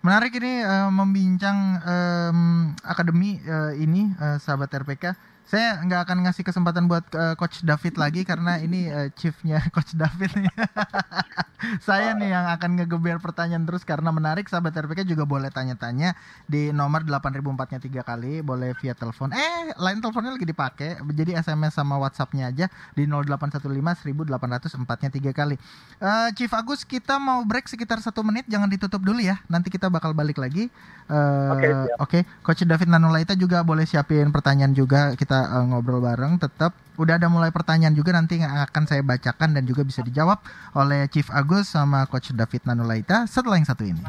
[0.05, 2.39] Menarik ini eh, membincang em,
[2.85, 5.11] akademi eh, ini eh, sahabat RPK
[5.47, 9.95] Saya nggak akan ngasih kesempatan buat eh, Coach David lagi karena ini eh, chiefnya Coach
[9.95, 10.51] David nih.
[11.87, 14.51] Saya nih yang akan ngegeber pertanyaan terus karena menarik.
[14.51, 16.13] Sahabat RPK juga boleh tanya-tanya
[16.45, 19.31] di nomor 8004-nya tiga kali, boleh via telepon.
[19.31, 25.55] Eh, line teleponnya lagi dipakai, jadi SMS sama WhatsApp-nya aja di 0815 1804-nya tiga kali.
[26.03, 29.39] Eh, Chief Agus, kita mau break sekitar satu menit, jangan ditutup dulu ya.
[29.47, 30.67] Nanti kita bakal balik lagi.
[31.07, 31.97] Eh, Oke, siap.
[32.03, 36.41] Oke, Coach David Nanulaita juga boleh siapin pertanyaan juga kita eh, ngobrol bareng.
[36.41, 40.41] Tetap udah ada mulai pertanyaan juga nanti yang akan saya bacakan dan juga bisa dijawab
[40.73, 44.01] oleh Chief Agus sama Coach David Nanulaita setelah yang satu ini.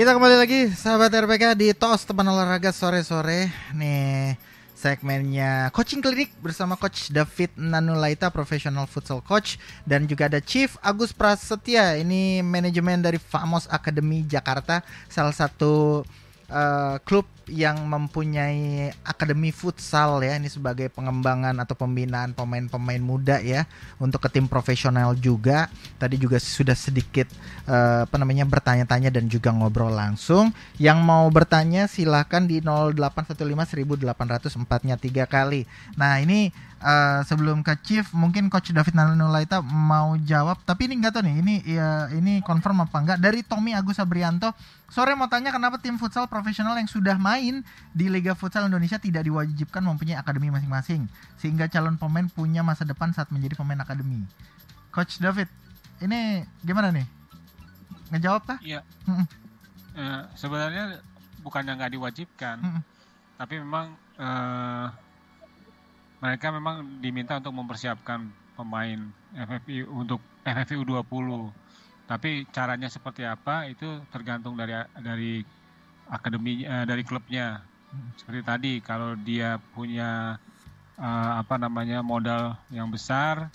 [0.00, 4.32] Kita kembali lagi sahabat RPK di TOS teman olahraga sore-sore nih
[4.80, 9.60] segmennya coaching klinik bersama coach David Nanulaita professional futsal coach.
[9.84, 14.80] Dan juga ada Chief Agus Prasetya ini manajemen dari Famos Academy Jakarta.
[15.12, 16.00] Salah satu
[16.50, 23.66] eh, klub yang mempunyai akademi futsal ya ini sebagai pengembangan atau pembinaan pemain-pemain muda ya
[23.98, 25.66] untuk ke tim profesional juga.
[25.98, 27.26] Tadi juga sudah sedikit
[27.66, 30.54] eh, apa namanya bertanya-tanya dan juga ngobrol langsung.
[30.78, 35.66] Yang mau bertanya silahkan di 0815 1804 nya tiga kali.
[35.98, 41.20] Nah ini eh, sebelum ke Chief mungkin Coach David Nanulaita mau jawab tapi ini enggak
[41.20, 44.56] tahu nih ini ya ini confirm apa enggak dari Tommy Agus Abrianto
[44.90, 47.62] sore mau tanya kenapa tim futsal profesional yang sudah main
[47.94, 51.06] di Liga Futsal Indonesia tidak diwajibkan mempunyai akademi masing-masing
[51.38, 54.26] sehingga calon pemain punya masa depan saat menjadi pemain akademi.
[54.90, 55.46] Coach David,
[56.02, 57.06] ini gimana nih?
[58.10, 58.58] Ngejawab kah?
[58.58, 58.82] Iya.
[59.06, 59.26] Mm-mm.
[59.94, 60.98] Eh, sebenarnya
[61.46, 62.82] bukannya nggak diwajibkan,
[63.38, 64.86] tapi memang eh,
[66.20, 71.48] mereka memang diminta untuk mempersiapkan pemain FFI untuk FFI U20.
[72.04, 75.40] Tapi caranya seperti apa itu tergantung dari dari
[76.12, 77.64] akademi eh, dari klubnya.
[78.20, 80.36] Seperti tadi kalau dia punya
[81.00, 83.48] eh, apa namanya modal yang besar,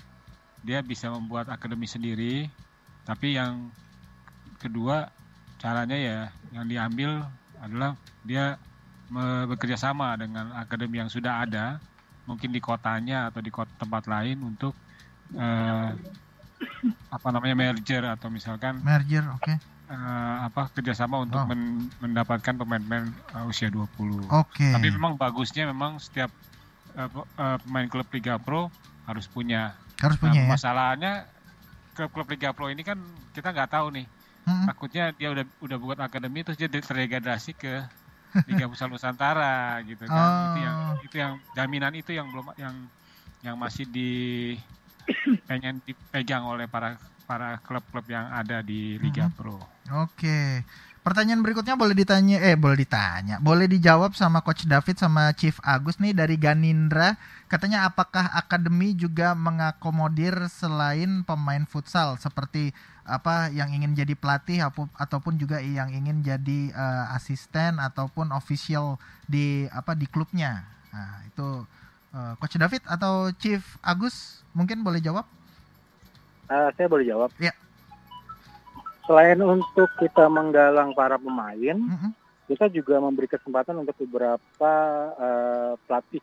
[0.66, 2.50] dia bisa membuat akademi sendiri.
[3.06, 3.70] Tapi yang
[4.58, 5.14] kedua
[5.62, 7.30] caranya ya yang diambil
[7.62, 7.94] adalah
[8.26, 8.58] dia
[9.46, 11.78] bekerja sama dengan akademi yang sudah ada
[12.30, 14.74] mungkin di kotanya atau di kota tempat lain untuk
[15.38, 15.90] eh,
[17.16, 19.54] apa namanya merger atau misalkan Merger, oke.
[19.92, 21.50] eh, apa kerjasama untuk Wow.
[21.52, 23.06] men- mendapatkan pemain-pemain
[23.36, 24.66] eh, usia 20 Oke.
[24.76, 26.30] tapi memang bagusnya memang setiap
[26.96, 28.70] pe- eh, pemain klub Liga Pro
[29.08, 30.52] harus punya Harus Nah, punya ya.
[30.54, 31.12] masalahnya
[31.96, 32.98] klub-klub Liga Pro ini kan
[33.36, 34.06] kita nggak tahu nih
[34.46, 34.66] Mm-mm.
[34.68, 37.72] takutnya dia udah udah buat akademi terus dia terdegradasi ke
[38.48, 40.96] Liga Futsal Nusantara gitu kan itu yang Oh.
[41.02, 42.76] itu yang jaminan itu yang belum yang
[43.46, 44.10] yang masih di
[45.50, 46.98] pengen dipegang oleh para
[47.30, 49.34] para klub-klub yang ada di Liga Mhm.
[49.34, 49.62] Pro.
[49.92, 50.66] Oke.
[51.06, 56.02] Pertanyaan berikutnya boleh ditanya eh boleh ditanya, boleh dijawab sama coach David sama Chief Agus
[56.02, 57.14] nih dari Ganindra.
[57.46, 62.74] Katanya apakah akademi juga mengakomodir selain pemain futsal seperti
[63.06, 64.66] apa yang ingin jadi pelatih
[64.98, 68.98] ataupun juga yang ingin jadi eh, asisten ataupun official
[69.30, 70.66] di apa di klubnya.
[70.90, 71.70] Nah, itu
[72.18, 75.30] eh, coach David atau Chief Agus mungkin boleh jawab?
[76.50, 77.30] Eh, saya boleh jawab.
[77.38, 77.54] Ya.
[79.06, 82.12] Selain untuk kita menggalang para pemain, Mm-mm.
[82.50, 84.74] kita juga memberi kesempatan untuk beberapa
[85.14, 86.22] eh, pelatih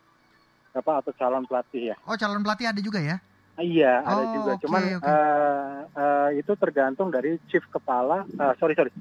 [0.73, 1.97] apa atau calon pelatih ya.
[2.03, 3.17] Oh, calon pelatih ada juga ya?
[3.55, 4.51] Iya, ada Oh, juga.
[4.57, 5.05] oke, Cuman oke.
[5.05, 8.91] eh, eh, itu tergantung dari chief kepala, eh, sorry sorry,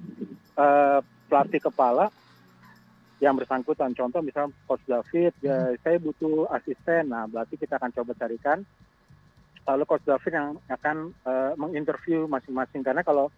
[0.52, 0.98] Eh,
[1.32, 2.12] pelatih kepala
[3.18, 3.96] yang bersangkutan.
[3.96, 7.08] Contoh misalnya Coach David, ya, saya butuh asisten.
[7.08, 8.60] Nah, berarti kita akan coba carikan.
[9.64, 12.84] Lalu Coach David yang akan eh, menginterview masing-masing.
[12.84, 13.32] Karena kalau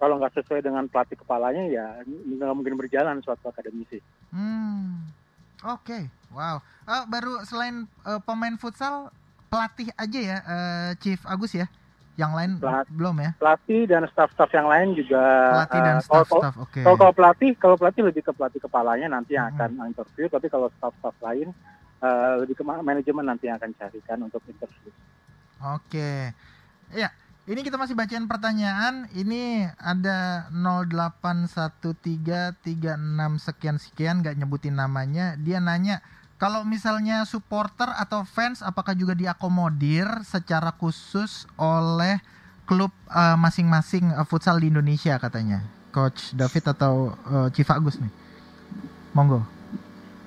[0.00, 4.00] kalau nggak sesuai dengan pelatih kepalanya, ya nggak mungkin berjalan suatu akademisi.
[4.32, 5.04] Hmm.
[5.60, 6.56] Oke, wow.
[6.88, 9.12] Eh, baru selain eh, pemain futsal,
[9.46, 11.68] pelatih aja ya, eh, Chief Agus ya.
[12.16, 13.30] Yang lain Pelat- belum ya.
[13.36, 15.20] Pelatih dan staff-staff yang lain juga.
[15.52, 16.54] Pelatih dan staff-staff.
[16.58, 16.80] Oke.
[16.80, 19.56] Kalau kalau pelatih, kalau pelatih lebih ke pelatih kepalanya nanti yang Hmm.
[19.56, 21.52] akan interview, tapi kalau staff-staff lain
[22.00, 24.88] eh, lebih ke ma- manajemen nanti yang akan carikan untuk interview.
[25.60, 26.32] Oke.
[26.90, 27.12] Ya,
[27.50, 29.10] ini kita masih bacain pertanyaan.
[29.10, 32.62] Ini ada 081336
[33.42, 35.34] sekian sekian nggak nyebutin namanya.
[35.34, 35.98] Dia nanya
[36.38, 42.22] kalau misalnya supporter atau fans apakah juga diakomodir secara khusus oleh
[42.70, 45.66] klub eh, masing-masing eh, futsal di Indonesia katanya.
[45.90, 48.14] Coach David atau eh, Chief Agus nih.
[49.10, 49.42] Monggo.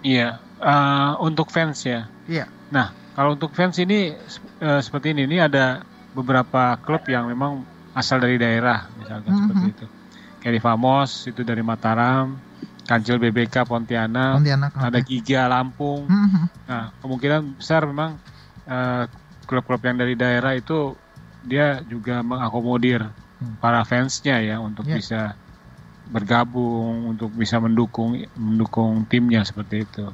[0.03, 2.11] Iya, eh, untuk fans ya.
[2.27, 2.51] Iya.
[2.67, 4.11] Nah, kalau untuk fans ini
[4.59, 9.39] eh, seperti ini, ini ada beberapa klub yang memang asal dari daerah, misalkan Mhm.
[9.43, 9.85] seperti itu.
[10.41, 12.37] Kayak di Famos itu dari Mataram,
[12.85, 14.71] Kancil BBK Pontianak, Pontianak.
[14.77, 15.07] ada oke.
[15.09, 16.07] Giga Lampung.
[16.09, 16.45] Mhm.
[16.69, 18.21] Nah, kemungkinan besar memang
[18.63, 19.03] eh,
[19.43, 20.95] klub-klub yang dari daerah itu
[21.43, 23.03] dia juga mengakomodir
[23.43, 23.59] Hmm.
[23.59, 24.95] para fansnya ya untuk Ya.
[24.95, 25.35] bisa
[26.07, 30.05] bergabung, untuk bisa mendukung mendukung timnya seperti itu.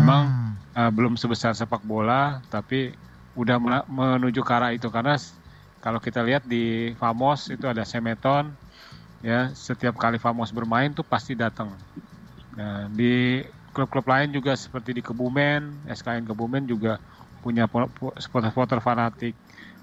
[0.00, 0.52] Memang Hmm.
[0.72, 2.96] eh, belum sebesar sepak bola, tapi
[3.32, 3.56] udah
[3.88, 5.16] menuju ke arah itu karena
[5.82, 8.54] kalau kita lihat di Famos itu ada Semeton,
[9.24, 11.74] ya setiap kali Famos bermain tuh pasti datang.
[12.54, 17.00] Nah, di klub-klub lain juga seperti di Kebumen, SKN Kebumen juga
[17.42, 19.34] punya po- po- supporter-supporter fanatik.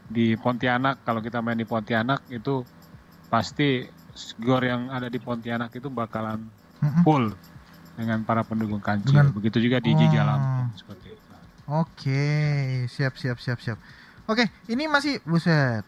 [0.10, 2.64] Di Pontianak, kalau kita main di Pontianak itu
[3.30, 3.86] pasti
[4.42, 6.50] gor yang ada di Pontianak itu bakalan
[7.04, 7.30] full
[7.98, 9.28] dengan para pendukung kancil.
[9.36, 11.09] Begitu juga di Lampung seperti
[11.70, 12.26] Oke,
[12.90, 13.78] siap siap siap siap.
[14.26, 15.86] Oke, ini masih buset.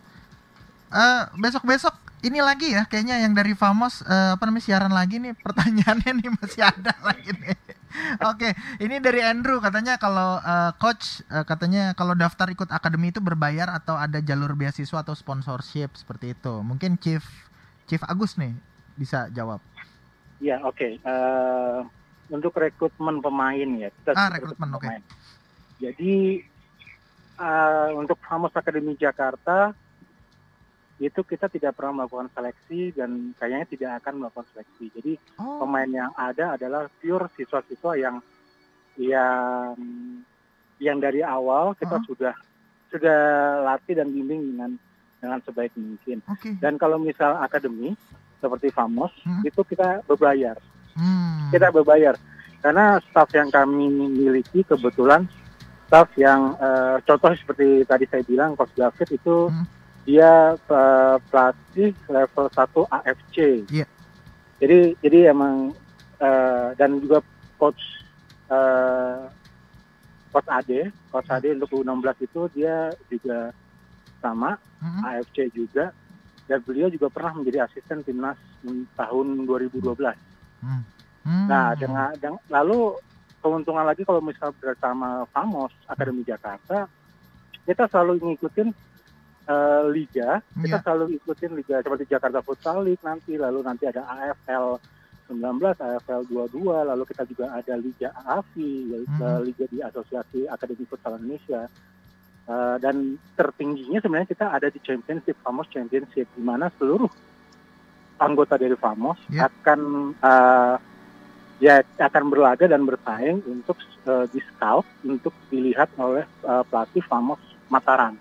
[0.93, 5.33] Eh besok-besok ini lagi ya kayaknya yang dari Famos eh, apa namanya siaran lagi nih
[5.41, 7.57] pertanyaannya nih masih ada lagi nih.
[8.29, 13.17] Oke, ini dari Andrew katanya kalau eh, coach eh, katanya kalau daftar ikut akademi itu
[13.17, 16.53] berbayar atau ada jalur beasiswa atau sponsorship seperti itu.
[16.61, 17.25] Mungkin Chief
[17.89, 18.53] Chief Agus nih
[18.93, 19.57] bisa jawab.
[20.37, 21.01] Ya, oke.
[21.01, 21.79] Eh,
[22.31, 23.89] untuk rekrutmen pemain ya.
[23.91, 24.87] Kita Ah, rekrutmen, oke.
[25.81, 26.37] Jadi
[27.35, 29.73] eh, untuk Famos Akademi Jakarta
[30.95, 34.85] itu kita tidak pernah melakukan seleksi dan kayaknya tidak akan melakukan seleksi.
[34.93, 38.15] Jadi Oh, pemain yang ada adalah pure siswa-siswa yang
[38.95, 39.73] yang
[40.77, 42.05] yang dari awal kita Hah?
[42.05, 42.33] sudah
[42.93, 43.19] sudah
[43.65, 44.71] latih dan bimbing dengan
[45.17, 46.21] dengan sebaik mungkin.
[46.23, 46.61] oke.
[46.61, 47.97] Dan kalau misal akademi
[48.37, 49.41] seperti Famos Hmm.
[49.41, 50.57] itu kita berbayar
[50.93, 51.49] Hmm.
[51.49, 52.17] kita berbayar
[52.59, 55.25] karena staff yang kami miliki kebetulan
[55.91, 59.67] staff yang eh, contoh seperti tadi saya bilang coach David itu Hmm.
[60.01, 63.85] dia eh, pelatih level 1 AFC Iya.
[64.57, 65.75] jadi jadi emang
[66.15, 67.19] eh, dan juga
[67.59, 67.83] coach
[68.47, 69.21] eh,
[70.31, 70.81] coach Ade
[71.11, 73.51] coach Ade untuk U16 itu dia juga
[74.17, 75.01] sama Mhm.
[75.03, 75.91] AFC juga
[76.47, 78.39] dan beliau juga pernah menjadi asisten timnas
[78.95, 80.15] tahun 2012
[80.61, 80.87] Hmm.
[81.21, 81.45] Hmm.
[81.45, 82.95] Nah, dengan, deng- lalu
[83.41, 86.85] keuntungan lagi kalau misal bersama Famos Akademi Jakarta,
[87.65, 88.69] kita selalu ngikutin
[89.41, 90.83] eh, liga, kita Iya.
[90.85, 94.77] selalu ikutin liga seperti Jakarta Futsal League nanti, lalu nanti ada AFL
[95.27, 99.41] 19, AFL 22, lalu kita juga ada Liga AFI, yaitu Mhm.
[99.41, 101.65] Liga di Asosiasi Akademi Futsal Indonesia.
[102.43, 107.09] Eh, dan tertingginya sebenarnya kita ada di Championship, Famos Championship, di mana seluruh
[108.17, 109.47] anggota dari Famos Ya.
[109.47, 109.79] akan
[110.13, 110.75] eh,
[111.61, 113.77] ya akan berlaga dan bersaing untuk
[114.09, 117.39] eh, di scout untuk dilihat oleh eh, pelatih Famos
[117.69, 118.17] Mataram.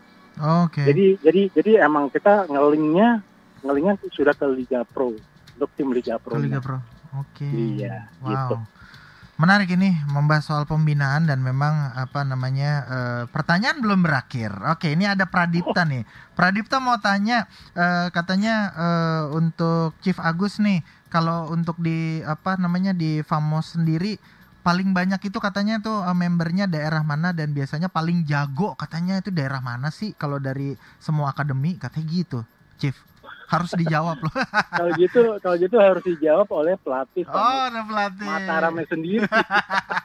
[0.69, 0.85] Oke.
[0.85, 3.25] Jadi jadi jadi emang kita ngelingnya
[3.65, 5.17] ngelingnya sudah ke Liga Pro
[5.57, 6.37] untuk tim Liga Pro.
[6.37, 6.79] Ke Liga Pro.
[7.19, 7.49] Oke.
[7.49, 8.29] Iya, Wow.
[8.29, 8.57] gitu.
[9.41, 14.53] Menarik ini membahas soal pembinaan dan memang apa namanya eh, pertanyaan belum berakhir.
[14.69, 16.05] Oke, ini ada Pradipta nih.
[16.37, 22.95] Pradipta mau tanya eh, katanya eh, untuk Chief Agus nih kalau untuk di apa namanya
[22.95, 24.17] di Famos sendiri
[24.63, 29.35] paling banyak itu katanya tuh eh, membernya daerah mana dan biasanya paling jago katanya itu
[29.35, 32.41] daerah mana sih kalau dari semua akademi katanya gitu.
[32.79, 32.95] Chief
[33.51, 34.35] harus dijawab loh.
[34.79, 38.27] kalau gitu kalau gitu harus dijawab oleh pelatih Oh, ada pelatih.
[38.31, 39.27] Mataramnya sendiri.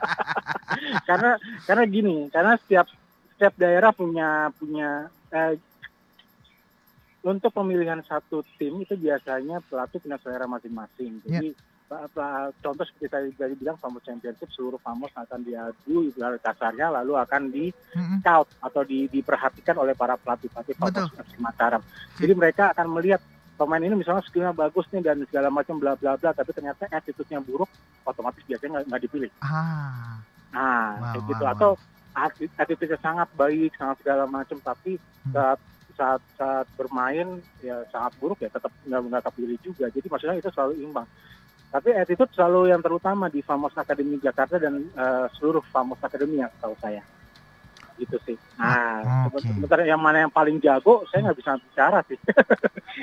[1.08, 1.38] karena
[1.70, 2.90] karena gini, karena setiap
[3.38, 5.62] setiap daerah punya punya eh,
[7.26, 11.26] untuk pemilihan satu tim itu biasanya pelatih punya selera masing-masing.
[11.26, 16.38] Jadi pa- pa- contoh seperti tadi tadi bilang Famos Championship seluruh Famos akan diadu ibarat
[16.40, 17.74] kasarnya lalu akan di
[18.20, 21.10] scout atau di, diperhatikan oleh para pelatih-pelatih Betul.
[21.10, 21.82] Famos Mataram.
[22.16, 23.22] Jadi mereka akan melihat
[23.56, 27.40] pemain ini misalnya skillnya bagus nih dan segala macam bla bla bla tapi ternyata attitude-nya
[27.40, 27.70] buruk
[28.04, 29.32] otomatis biasanya nggak- dipilih.
[29.40, 30.22] Ah.
[30.52, 31.42] Nah, Wow, kayak gitu.
[31.42, 31.72] wow, Atau
[32.14, 35.34] atti- attitude-nya sangat baik, sangat segala macam, tapi Hmm.
[35.96, 39.86] Saat saat bermain ya sangat buruk ya tetap nggak nggak kepilih juga.
[39.90, 41.08] Jadi maksudnya itu selalu imbang.
[41.72, 46.52] Tapi attitude selalu yang terutama di Famos Academy Jakarta dan eh, seluruh Famos Academy yang
[46.62, 47.04] tahu saya.
[47.96, 48.36] Gitu sih.
[48.56, 49.40] Nah, Oke.
[49.42, 52.20] sementara yang mana yang paling jago, saya nggak bisa bicara sih.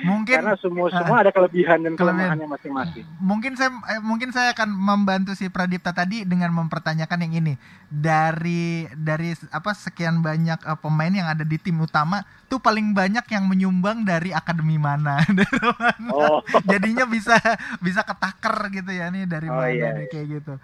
[0.02, 2.32] Mungkin Karena semua semua ada kelebihan dan Kelebihan.
[2.32, 3.04] kelemahannya masing-masing.
[3.20, 7.54] mungkin saya eh, mungkin saya akan membantu si Pradipta tadi dengan mempertanyakan yang ini
[7.86, 13.22] dari dari apa sekian banyak eh, pemain yang ada di tim utama tuh paling banyak
[13.28, 16.08] yang menyumbang dari akademi mana Dari mana?
[16.08, 16.40] Oh,
[16.72, 17.36] jadinya bisa
[17.78, 20.08] bisa ketaker gitu ya nih dari Oh, mana iya, iya.
[20.08, 20.54] kayak gitu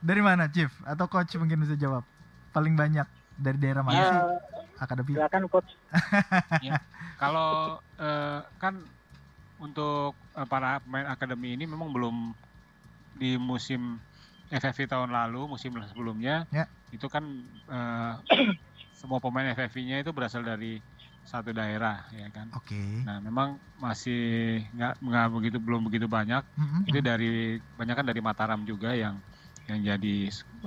[0.00, 2.02] dari mana Chief atau coach mungkin bisa jawab
[2.50, 3.04] paling banyak
[3.36, 4.20] Dari daerah mana Ya, sih
[4.78, 5.12] akademi?
[5.16, 5.70] silakan coach.
[7.20, 8.74] Kalau eh, kan
[9.60, 12.16] untuk eh, para pemain akademi ini memang belum
[13.16, 14.00] di musim
[14.52, 16.68] FFV tahun lalu, musim sebelumnya Ya.
[16.92, 17.24] itu kan
[17.72, 18.12] eh,
[18.92, 20.80] semua pemain FFV-nya itu berasal dari
[21.24, 22.50] satu daerah, ya kan.
[22.52, 22.76] Oke.
[23.06, 24.20] Nah, memang masih
[24.74, 26.42] nggak nggak begitu belum begitu banyak.
[26.58, 26.82] Mm-mm.
[26.90, 29.22] Itu dari banyak kan dari Mataram juga yang
[29.70, 30.14] yang jadi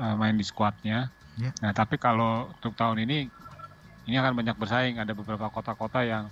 [0.02, 1.12] eh, main di skuadnya.
[1.38, 1.54] Ya.
[1.62, 3.16] Nah, tapi kalau untuk tahun ini
[4.08, 4.96] ini akan banyak bersaing.
[5.04, 6.26] Ada beberapa kota-kota yang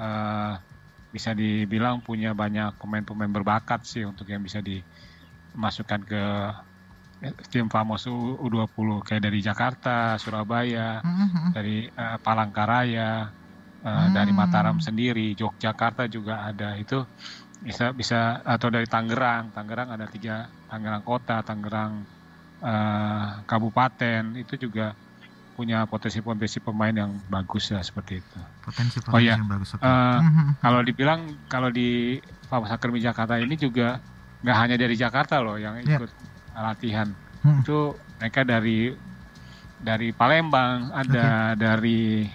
[0.00, 0.52] eh,
[1.14, 4.60] bisa dibilang punya banyak pemain-pemain berbakat sih untuk yang bisa
[5.54, 6.16] dimasukkan ke
[7.24, 9.90] eh, tim Famos U- U20 kayak dari Jakarta,
[10.22, 11.54] Surabaya, Mm-mm.
[11.54, 11.70] dari
[12.00, 13.02] eh, Palangkaraya,
[13.86, 14.14] eh, Hmm.
[14.16, 16.94] dari Mataram sendiri, Yogyakarta juga ada itu
[17.66, 18.16] bisa bisa
[18.54, 20.32] atau dari Tangerang, Tangerang ada tiga
[20.68, 21.92] Tangerang Kota, Tangerang
[22.60, 24.94] eh, Kabupaten itu juga
[25.50, 28.38] punya potensi-potensi pemain yang bagus ya seperti itu.
[28.64, 29.36] Potensi Oh, potensi iya.
[29.36, 29.70] yang bagus.
[29.76, 30.48] Mhm.
[30.64, 32.16] Kalau dibilang kalau di
[32.48, 34.00] Famas Academy Jakarta ini juga
[34.40, 36.00] nggak hanya dari Jakarta loh yang Ya.
[36.00, 36.10] ikut
[36.52, 37.08] latihan,
[37.40, 37.60] Hmm.
[37.60, 38.92] itu mereka dari
[39.80, 42.28] dari Palembang, ada dari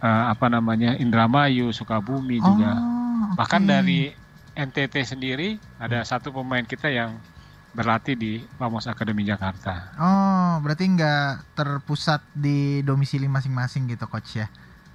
[0.00, 3.70] eh, apa namanya Indramayu, Sukabumi juga, Oh, bahkan oke.
[3.72, 4.12] dari
[4.52, 7.24] NTT sendiri ada satu pemain kita yang
[7.74, 9.92] berlatih di Famos Academy Jakarta.
[9.98, 14.46] Oh, berarti nggak terpusat di domisili masing-masing gitu, coach ya?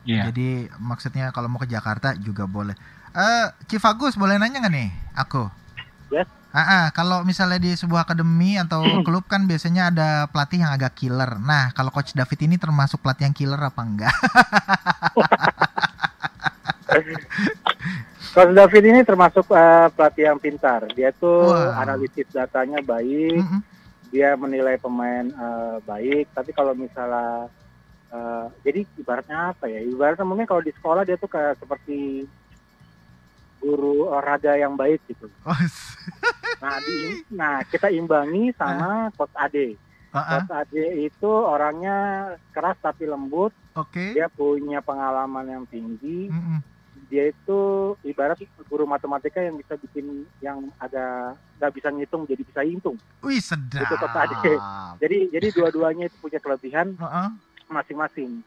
[0.07, 0.31] Iya.
[0.31, 2.73] Jadi maksudnya kalau mau ke Jakarta juga boleh.
[3.11, 4.89] Eh, Chief Agus boleh nanya nggak nih?
[5.19, 5.51] Aku.
[6.09, 6.25] Yes.
[6.49, 10.97] Ah, ah, kalau misalnya di sebuah akademi atau klub kan biasanya ada pelatih yang agak
[10.97, 11.37] killer.
[11.37, 14.15] Nah, kalau Coach David ini termasuk pelatih yang killer apa enggak?
[18.29, 20.85] Coach David ini termasuk eh, pelatih yang pintar.
[20.91, 21.73] Dia tuh Wow.
[21.75, 23.61] analisis datanya baik, Mm-mm.
[24.09, 26.29] dia menilai pemain eh, baik.
[26.31, 27.49] Tapi kalau misalnya
[28.09, 29.81] eh, jadi ibaratnya apa ya?
[29.81, 32.29] Ibaratnya mungkin kalau di sekolah dia tuh kayak seperti
[33.59, 35.27] guru olahraga yang baik gitu.
[35.43, 35.53] Oh,
[36.59, 36.95] Nah, di,
[37.31, 39.79] nah kita imbangi sama Coach Ade.
[40.11, 41.97] ah, Coach Ade itu orangnya
[42.51, 43.55] keras tapi lembut.
[43.73, 44.11] Oke.
[44.11, 46.27] Dia punya pengalaman yang tinggi.
[46.27, 46.59] Mm-mm.
[47.09, 47.59] Dia itu
[48.01, 52.95] ibarat guru matematika yang bisa bikin yang agak nggak bisa ngitung jadi bisa hitung.
[53.19, 53.89] Wih, sedap.
[53.89, 54.53] Itu Ade.
[55.01, 56.93] Jadi jadi dua-duanya itu punya kelebihan
[57.65, 58.45] masing-masing.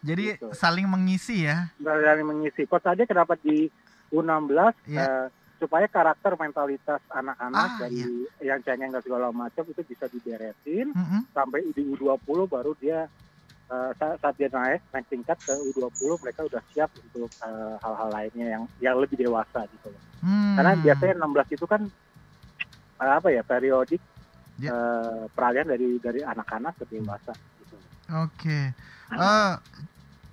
[0.00, 0.48] Jadi Gitu.
[0.54, 1.68] saling mengisi ya.
[1.76, 2.64] Dari mengisi.
[2.64, 3.68] Coach Ade kenapa di
[4.08, 5.04] U16 Iya.
[5.04, 5.26] eh,
[5.58, 8.06] supaya karakter mentalitas anak-anak Ah, dari
[8.40, 11.26] yang cengeng dan segala macam itu bisa diberesin Mm-mm.
[11.34, 13.10] sampai di U20 baru dia
[13.68, 18.46] eh, saat, dia naik naik tingkat ke U20 mereka udah siap untuk eh, hal-hal lainnya
[18.58, 20.02] yang yang lebih dewasa gitu loh.
[20.24, 20.56] Hmm.
[20.56, 21.82] Karena biasanya 16 itu kan
[23.00, 24.02] eh, apa ya periodik
[24.58, 24.74] Ya.
[24.74, 27.30] eh, peralihan dari dari anak-anak ke dewasa
[27.62, 27.78] gitu.
[28.10, 28.74] Oke.
[29.14, 29.54] Eh,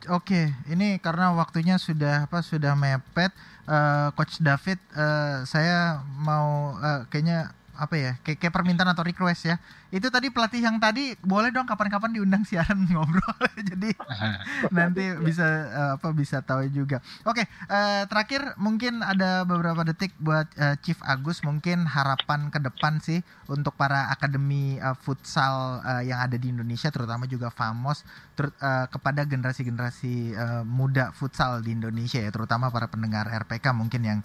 [0.06, 3.34] Oke, ini karena waktunya sudah apa sudah mepet,
[3.66, 9.52] eh, Coach David, eh, saya mau eh, kayaknya apa ya, kayak, kayak permintaan atau request
[9.52, 9.56] ya.
[9.94, 13.48] Itu tadi pelatih yang tadi boleh dong kapan-kapan diundang siaran ngobrol.
[13.56, 13.96] Jadi
[14.78, 17.00] nanti bisa eh, apa bisa tahu juga.
[17.24, 23.00] Oke, eh, terakhir mungkin ada beberapa detik buat eh, Chief Agus mungkin harapan ke depan
[23.00, 28.02] sih untuk para akademi eh, futsal eh, yang ada di Indonesia terutama juga Famos
[28.34, 34.02] ter- eh, kepada generasi-generasi eh, muda futsal di Indonesia ya terutama para pendengar RPK mungkin
[34.04, 34.20] yang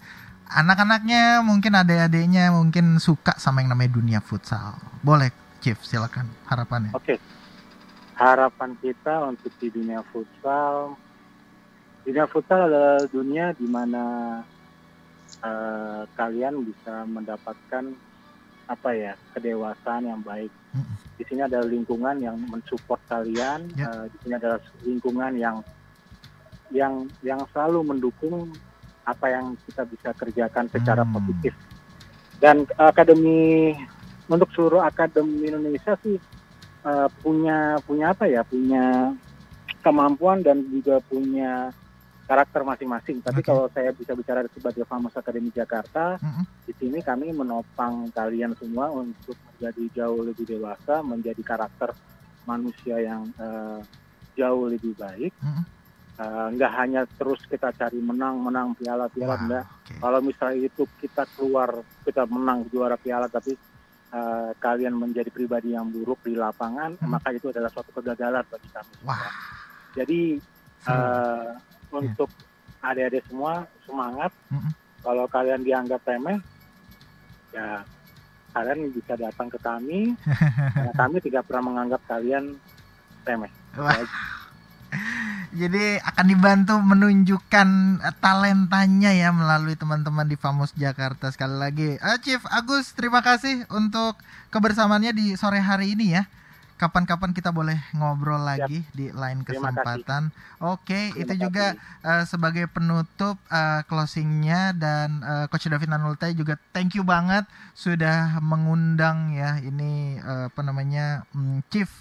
[0.51, 4.75] anak-anaknya mungkin adik-adiknya mungkin suka sama yang namanya dunia futsal.
[4.99, 5.31] Boleh
[5.61, 6.91] Chief silakan harapannya.
[6.97, 7.21] Oke.
[8.17, 10.97] Harapan kita untuk di dunia futsal,
[12.05, 14.03] dunia futsal adalah dunia di mana
[15.41, 17.93] eh, kalian bisa mendapatkan
[18.69, 20.49] apa ya kedewasaan yang baik.
[20.73, 20.95] Mm-mm.
[21.17, 23.69] Di sini ada lingkungan yang mensupport kalian.
[23.77, 23.85] Ya.
[23.89, 25.57] eh, di sini adalah lingkungan yang
[26.73, 28.49] yang yang selalu mendukung
[29.05, 31.13] apa yang kita bisa kerjakan secara Hmm.
[31.17, 31.53] positif.
[32.41, 33.73] Dan akademi
[34.25, 36.17] untuk seluruh akademi Indonesia sih
[36.81, 39.13] eh, punya punya apa ya punya
[39.85, 41.69] kemampuan dan juga punya
[42.25, 43.19] karakter masing-masing.
[43.21, 43.47] Tapi Oke.
[43.51, 46.47] kalau saya bisa bicara sebagai Famos Akademi Jakarta, Mm-mm.
[46.63, 51.91] di sini kami menopang kalian semua untuk menjadi jauh lebih dewasa, menjadi karakter
[52.47, 53.79] manusia yang eh,
[54.39, 55.33] jauh lebih baik.
[55.37, 55.65] Mm-mm.
[55.67, 55.80] Eh,
[56.51, 59.65] nggak hanya terus kita cari menang, menang piala, piala, enggak.
[59.65, 59.93] oke.
[59.97, 61.69] Kalau misalnya itu kita keluar,
[62.03, 63.55] kita menang juara piala, tapi
[64.11, 67.15] eh, kalian menjadi pribadi yang buruk di lapangan, Hmm.
[67.15, 68.91] maka itu adalah suatu kegagalan bagi kami.
[68.99, 69.07] semua.
[69.07, 69.31] Wah,
[69.95, 70.19] Jadi
[70.83, 71.49] eh,
[71.89, 72.27] untuk
[72.81, 74.31] adik-adik semua semangat.
[74.49, 74.71] Mm-mm.
[75.01, 76.37] Kalau kalian dianggap remeh,
[77.51, 77.81] ya
[78.51, 80.11] kalian bisa datang ke kami.
[80.75, 82.57] karena kami tidak pernah menganggap kalian
[83.23, 83.51] remeh.
[83.73, 83.95] Wah.
[85.51, 87.67] Jadi akan dibantu menunjukkan
[87.99, 91.89] eh, talentanya ya melalui teman-teman di Famos Jakarta sekali lagi.
[91.99, 94.15] Eh, Chief Agus, terima kasih untuk
[94.47, 96.23] kebersamaannya di sore hari ini ya.
[96.79, 100.33] Kapan-kapan kita boleh ngobrol lagi di lain kesempatan.
[100.57, 101.43] Oke, Terima itu kasih.
[101.43, 101.65] juga
[102.01, 107.45] eh, sebagai penutup eh, closingnya dan eh, Coach David Nanultai juga thank you banget
[107.75, 111.91] sudah mengundang ya ini eh, apa namanya mm, Chief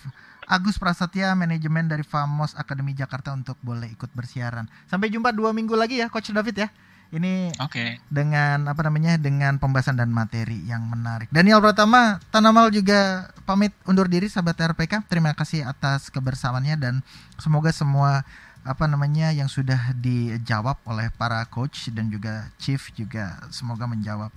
[0.50, 4.66] Agus Prasetya manajemen dari Famos Akademi Jakarta untuk boleh ikut bersiaran.
[4.90, 6.68] Sampai jumpa dua minggu lagi ya Coach David ya.
[7.10, 8.02] Ini Oke.
[8.10, 11.30] dengan apa namanya dengan pembahasan dan materi yang menarik.
[11.30, 15.06] Daniel Pratama, Tanamal juga pamit undur diri sahabat RPK.
[15.06, 16.94] Terima kasih atas kebersamaannya dan
[17.38, 18.26] semoga semua
[18.66, 24.28] apa namanya yang sudah dijawab oleh para coach dan juga chief juga semoga menjawab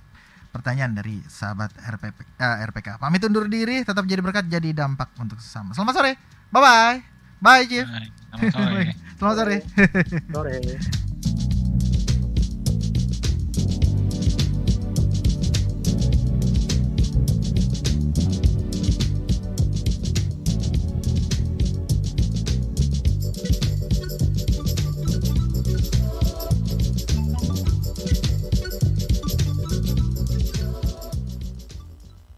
[0.54, 3.02] pertanyaan dari sahabat RPP, eh, RPK.
[3.02, 5.74] Pamit undur diri, tetap jadi berkat, jadi dampak untuk sesama.
[5.74, 6.12] Selamat sore.
[6.54, 6.98] Bye bye.
[7.42, 7.82] Bye, Chief.
[8.30, 8.82] Selamat sore.
[9.18, 9.56] Selamat sore.
[10.30, 11.02] Sore.